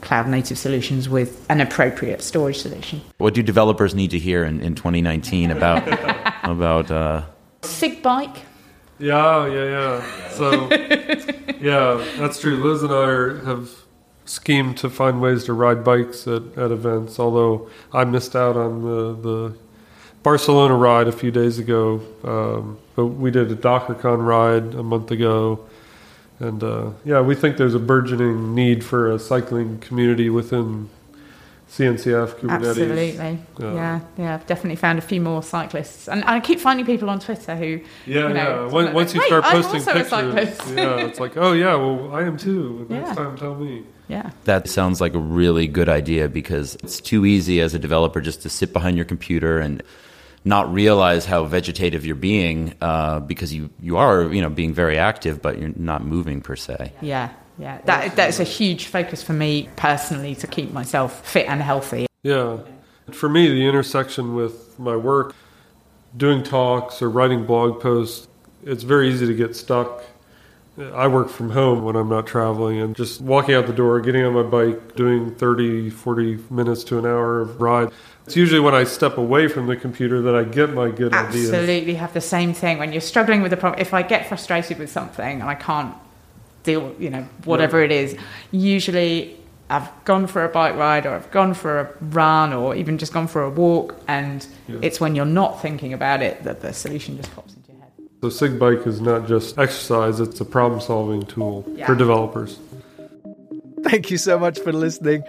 cloud 0.00 0.26
native 0.28 0.56
solutions 0.58 1.08
with 1.10 1.30
an 1.50 1.60
appropriate 1.60 2.22
storage 2.22 2.56
solution. 2.58 3.02
What 3.18 3.34
do 3.34 3.42
developers 3.42 3.94
need 3.94 4.10
to 4.12 4.18
hear 4.18 4.44
in, 4.44 4.60
in 4.60 4.74
2019 4.74 5.50
about 5.50 5.82
about 6.56 6.90
uh, 6.90 7.22
SIGBike, 7.62 8.38
yeah 9.00 9.46
yeah 9.46 9.64
yeah. 9.64 10.28
So 10.30 10.68
yeah 11.60 12.04
that's 12.18 12.40
true. 12.40 12.56
Liz 12.56 12.82
and 12.82 12.92
I 12.92 13.04
are, 13.04 13.38
have 13.44 13.70
schemed 14.24 14.76
to 14.78 14.88
find 14.88 15.20
ways 15.20 15.44
to 15.44 15.52
ride 15.52 15.82
bikes 15.82 16.28
at, 16.28 16.42
at 16.56 16.70
events 16.70 17.18
although 17.18 17.68
I 17.92 18.04
missed 18.04 18.36
out 18.36 18.56
on 18.56 18.82
the, 18.82 19.14
the 19.20 19.54
Barcelona 20.22 20.74
ride 20.74 21.08
a 21.08 21.12
few 21.12 21.30
days 21.30 21.58
ago, 21.58 22.00
um, 22.24 22.78
but 22.94 23.06
we 23.06 23.30
did 23.30 23.50
a 23.50 23.56
DockerCon 23.56 24.24
ride 24.24 24.74
a 24.74 24.82
month 24.82 25.10
ago, 25.10 25.66
and 26.38 26.62
uh, 26.62 26.90
yeah, 27.04 27.20
we 27.20 27.34
think 27.34 27.56
there's 27.56 27.74
a 27.74 27.78
burgeoning 27.78 28.54
need 28.54 28.84
for 28.84 29.10
a 29.10 29.18
cycling 29.18 29.78
community 29.78 30.28
within 30.28 30.90
CNCF 31.70 32.34
Kubernetes. 32.40 32.68
absolutely. 32.68 33.12
Yeah. 33.58 33.72
Yeah. 33.74 34.00
yeah, 34.18 34.34
I've 34.34 34.46
definitely 34.46 34.76
found 34.76 34.98
a 34.98 35.02
few 35.02 35.20
more 35.20 35.42
cyclists, 35.42 36.08
and 36.08 36.24
I 36.24 36.40
keep 36.40 36.58
finding 36.58 36.84
people 36.84 37.08
on 37.08 37.20
Twitter 37.20 37.54
who, 37.54 37.80
Yeah, 38.06 38.28
you 38.28 38.34
know, 38.34 38.66
yeah. 38.66 38.72
Once, 38.72 38.92
once 38.94 39.14
you 39.14 39.20
"Wait, 39.20 39.26
start 39.26 39.44
I'm 39.46 39.62
posting 39.62 39.76
also 39.80 39.90
a 39.90 39.94
pictures, 39.94 40.10
cyclist." 40.10 40.76
yeah, 40.76 40.96
it's 41.06 41.20
like, 41.20 41.36
oh 41.36 41.52
yeah, 41.52 41.74
well 41.76 42.12
I 42.12 42.22
am 42.22 42.36
too. 42.36 42.86
Next 42.90 43.08
Yeah. 43.10 43.14
time, 43.14 43.36
tell 43.36 43.54
me. 43.54 43.84
yeah, 44.08 44.30
that 44.44 44.68
sounds 44.68 45.00
like 45.00 45.14
a 45.14 45.18
really 45.18 45.68
good 45.68 45.88
idea 45.88 46.28
because 46.28 46.74
it's 46.82 47.00
too 47.00 47.24
easy 47.24 47.60
as 47.60 47.72
a 47.74 47.78
developer 47.78 48.20
just 48.20 48.42
to 48.42 48.48
sit 48.48 48.72
behind 48.72 48.96
your 48.96 49.06
computer 49.06 49.60
and 49.60 49.82
not 50.44 50.72
realize 50.72 51.24
how 51.26 51.44
vegetative 51.44 52.04
you're 52.04 52.16
being 52.16 52.74
uh, 52.80 53.20
because 53.20 53.54
you, 53.54 53.68
you 53.80 53.96
are 53.98 54.24
you 54.32 54.40
know 54.42 54.48
being 54.50 54.72
very 54.74 54.98
active 54.98 55.40
but 55.40 55.58
you're 55.60 55.70
not 55.76 56.02
moving 56.04 56.40
per 56.40 56.56
se. 56.56 56.92
yeah, 57.00 57.28
yeah. 57.60 57.80
That 57.84 58.16
that's 58.16 58.40
a 58.40 58.44
huge 58.44 58.86
focus 58.86 59.22
for 59.22 59.32
me 59.32 59.68
personally 59.76 60.34
to 60.36 60.46
keep 60.46 60.72
myself 60.72 61.26
fit 61.26 61.46
and 61.48 61.62
healthy. 61.62 62.06
Yeah. 62.22 62.58
For 63.12 63.28
me, 63.28 63.48
the 63.48 63.66
intersection 63.66 64.34
with 64.34 64.78
my 64.78 64.96
work, 64.96 65.34
doing 66.16 66.42
talks 66.42 67.02
or 67.02 67.10
writing 67.10 67.44
blog 67.44 67.80
posts, 67.80 68.28
it's 68.64 68.82
very 68.82 69.10
easy 69.10 69.26
to 69.26 69.34
get 69.34 69.56
stuck. 69.56 70.04
I 70.78 71.08
work 71.08 71.28
from 71.28 71.50
home 71.50 71.82
when 71.84 71.96
I'm 71.96 72.08
not 72.08 72.26
traveling 72.26 72.80
and 72.80 72.96
just 72.96 73.20
walking 73.20 73.54
out 73.54 73.66
the 73.66 73.72
door, 73.72 74.00
getting 74.00 74.24
on 74.24 74.32
my 74.32 74.42
bike, 74.42 74.94
doing 74.94 75.34
30, 75.34 75.90
40 75.90 76.38
minutes 76.48 76.84
to 76.84 76.98
an 76.98 77.04
hour 77.04 77.40
of 77.40 77.60
ride. 77.60 77.90
It's 78.24 78.36
usually 78.36 78.60
when 78.60 78.74
I 78.74 78.84
step 78.84 79.18
away 79.18 79.48
from 79.48 79.66
the 79.66 79.76
computer 79.76 80.22
that 80.22 80.34
I 80.34 80.44
get 80.44 80.72
my 80.72 80.90
good 80.90 81.12
ideas. 81.12 81.50
Absolutely 81.52 81.94
have 81.94 82.14
the 82.14 82.20
same 82.20 82.54
thing 82.54 82.78
when 82.78 82.92
you're 82.92 83.00
struggling 83.02 83.42
with 83.42 83.52
a 83.52 83.56
problem. 83.56 83.80
If 83.80 83.92
I 83.92 84.02
get 84.02 84.28
frustrated 84.28 84.78
with 84.78 84.90
something 84.90 85.40
and 85.40 85.50
I 85.50 85.56
can't 85.56 85.94
deal, 86.62 86.94
you 86.98 87.10
know, 87.10 87.22
whatever 87.44 87.82
it 87.82 87.90
is, 87.92 88.16
usually 88.50 89.36
I've 89.68 89.88
gone 90.04 90.26
for 90.26 90.44
a 90.44 90.48
bike 90.48 90.74
ride 90.76 91.06
or 91.06 91.14
I've 91.14 91.30
gone 91.30 91.54
for 91.54 91.80
a 91.80 91.90
run 92.00 92.52
or 92.52 92.74
even 92.74 92.98
just 92.98 93.12
gone 93.12 93.28
for 93.28 93.42
a 93.42 93.50
walk, 93.50 93.94
and 94.08 94.44
Yeah. 94.68 94.76
it's 94.82 95.00
when 95.00 95.14
you're 95.14 95.24
not 95.24 95.62
thinking 95.62 95.92
about 95.92 96.22
it 96.22 96.42
that 96.44 96.60
the 96.60 96.72
solution 96.72 97.16
just 97.16 97.34
pops 97.34 97.54
into 97.54 97.72
your 97.72 97.80
head. 97.80 97.90
So 98.20 98.28
Sig 98.30 98.58
Bike 98.58 98.86
is 98.86 99.00
not 99.00 99.28
just 99.28 99.58
exercise, 99.58 100.18
it's 100.20 100.40
a 100.40 100.44
problem 100.44 100.80
solving 100.80 101.22
tool 101.22 101.64
Yeah. 101.74 101.86
for 101.86 101.94
developers. 101.94 102.58
Thank 103.82 104.10
you 104.10 104.18
so 104.18 104.38
much 104.38 104.58
for 104.58 104.72
listening. 104.72 105.22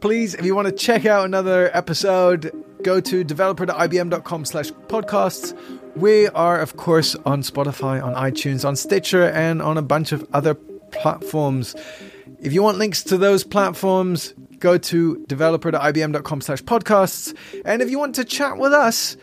Please, 0.00 0.34
if 0.34 0.44
you 0.44 0.54
want 0.54 0.66
to 0.68 0.72
check 0.72 1.06
out 1.06 1.24
another 1.24 1.70
episode, 1.74 2.52
go 2.82 3.00
to 3.00 3.24
developer.ibm.com 3.24 4.44
slash 4.44 4.70
podcasts. 4.88 5.54
We 5.96 6.28
are, 6.28 6.58
of 6.58 6.76
course, 6.76 7.14
on 7.26 7.42
Spotify, 7.42 8.02
on 8.02 8.14
iTunes, 8.14 8.66
on 8.66 8.76
Stitcher, 8.76 9.24
and 9.24 9.60
on 9.60 9.76
a 9.76 9.82
bunch 9.82 10.12
of 10.12 10.26
other 10.32 10.54
platforms. 10.54 11.74
If 12.40 12.52
you 12.52 12.62
want 12.62 12.78
links 12.78 13.04
to 13.04 13.18
those 13.18 13.44
platforms, 13.44 14.32
go 14.58 14.78
to 14.78 15.24
developer.ibm.com 15.26 16.40
slash 16.40 16.62
podcasts. 16.62 17.36
And 17.64 17.82
if 17.82 17.90
you 17.90 17.98
want 17.98 18.14
to 18.14 18.24
chat 18.24 18.56
with 18.56 18.72
us, 18.72 19.16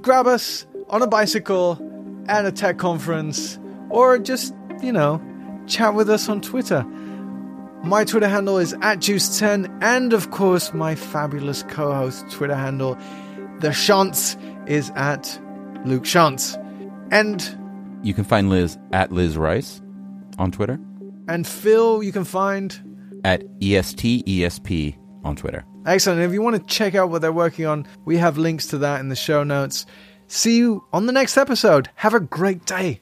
grab 0.00 0.26
us 0.26 0.66
on 0.88 1.02
a 1.02 1.06
bicycle 1.06 1.78
at 2.26 2.46
a 2.46 2.52
tech 2.52 2.78
conference, 2.78 3.58
or 3.90 4.18
just, 4.18 4.54
you 4.82 4.92
know, 4.92 5.20
chat 5.66 5.94
with 5.94 6.08
us 6.08 6.28
on 6.28 6.40
Twitter. 6.40 6.84
My 7.84 8.04
Twitter 8.04 8.28
handle 8.28 8.56
is 8.56 8.72
at 8.80 8.98
Juice10, 8.98 9.82
and 9.82 10.14
of 10.14 10.30
course, 10.30 10.72
my 10.72 10.94
fabulous 10.94 11.62
co 11.64 11.92
host 11.92 12.24
Twitter 12.30 12.54
handle, 12.54 12.96
The 13.60 13.68
Schantz, 13.68 14.40
is 14.66 14.90
at 14.96 15.38
Luke 15.84 16.04
Schantz. 16.04 16.56
And 17.10 17.42
You 18.02 18.14
can 18.14 18.24
find 18.24 18.50
Liz 18.50 18.78
at 18.92 19.12
Liz 19.12 19.36
Rice 19.36 19.80
on 20.38 20.50
Twitter, 20.50 20.78
and 21.28 21.46
Phil, 21.46 22.02
you 22.02 22.12
can 22.12 22.24
find. 22.24 22.76
at 23.24 23.42
ESTESP 23.60 24.96
on 25.24 25.36
Twitter. 25.36 25.64
Excellent. 25.86 26.20
And 26.20 26.28
if 26.28 26.34
you 26.34 26.42
want 26.42 26.56
to 26.56 26.62
check 26.74 26.94
out 26.94 27.08
what 27.10 27.20
they're 27.22 27.32
working 27.32 27.66
on, 27.66 27.86
we 28.04 28.16
have 28.18 28.36
links 28.38 28.66
to 28.68 28.78
that 28.78 29.00
in 29.00 29.08
the 29.08 29.16
show 29.16 29.44
notes. 29.44 29.86
See 30.26 30.56
you 30.56 30.84
on 30.92 31.06
the 31.06 31.12
next 31.12 31.36
episode. 31.36 31.88
Have 31.96 32.14
a 32.14 32.20
great 32.20 32.64
day. 32.66 33.00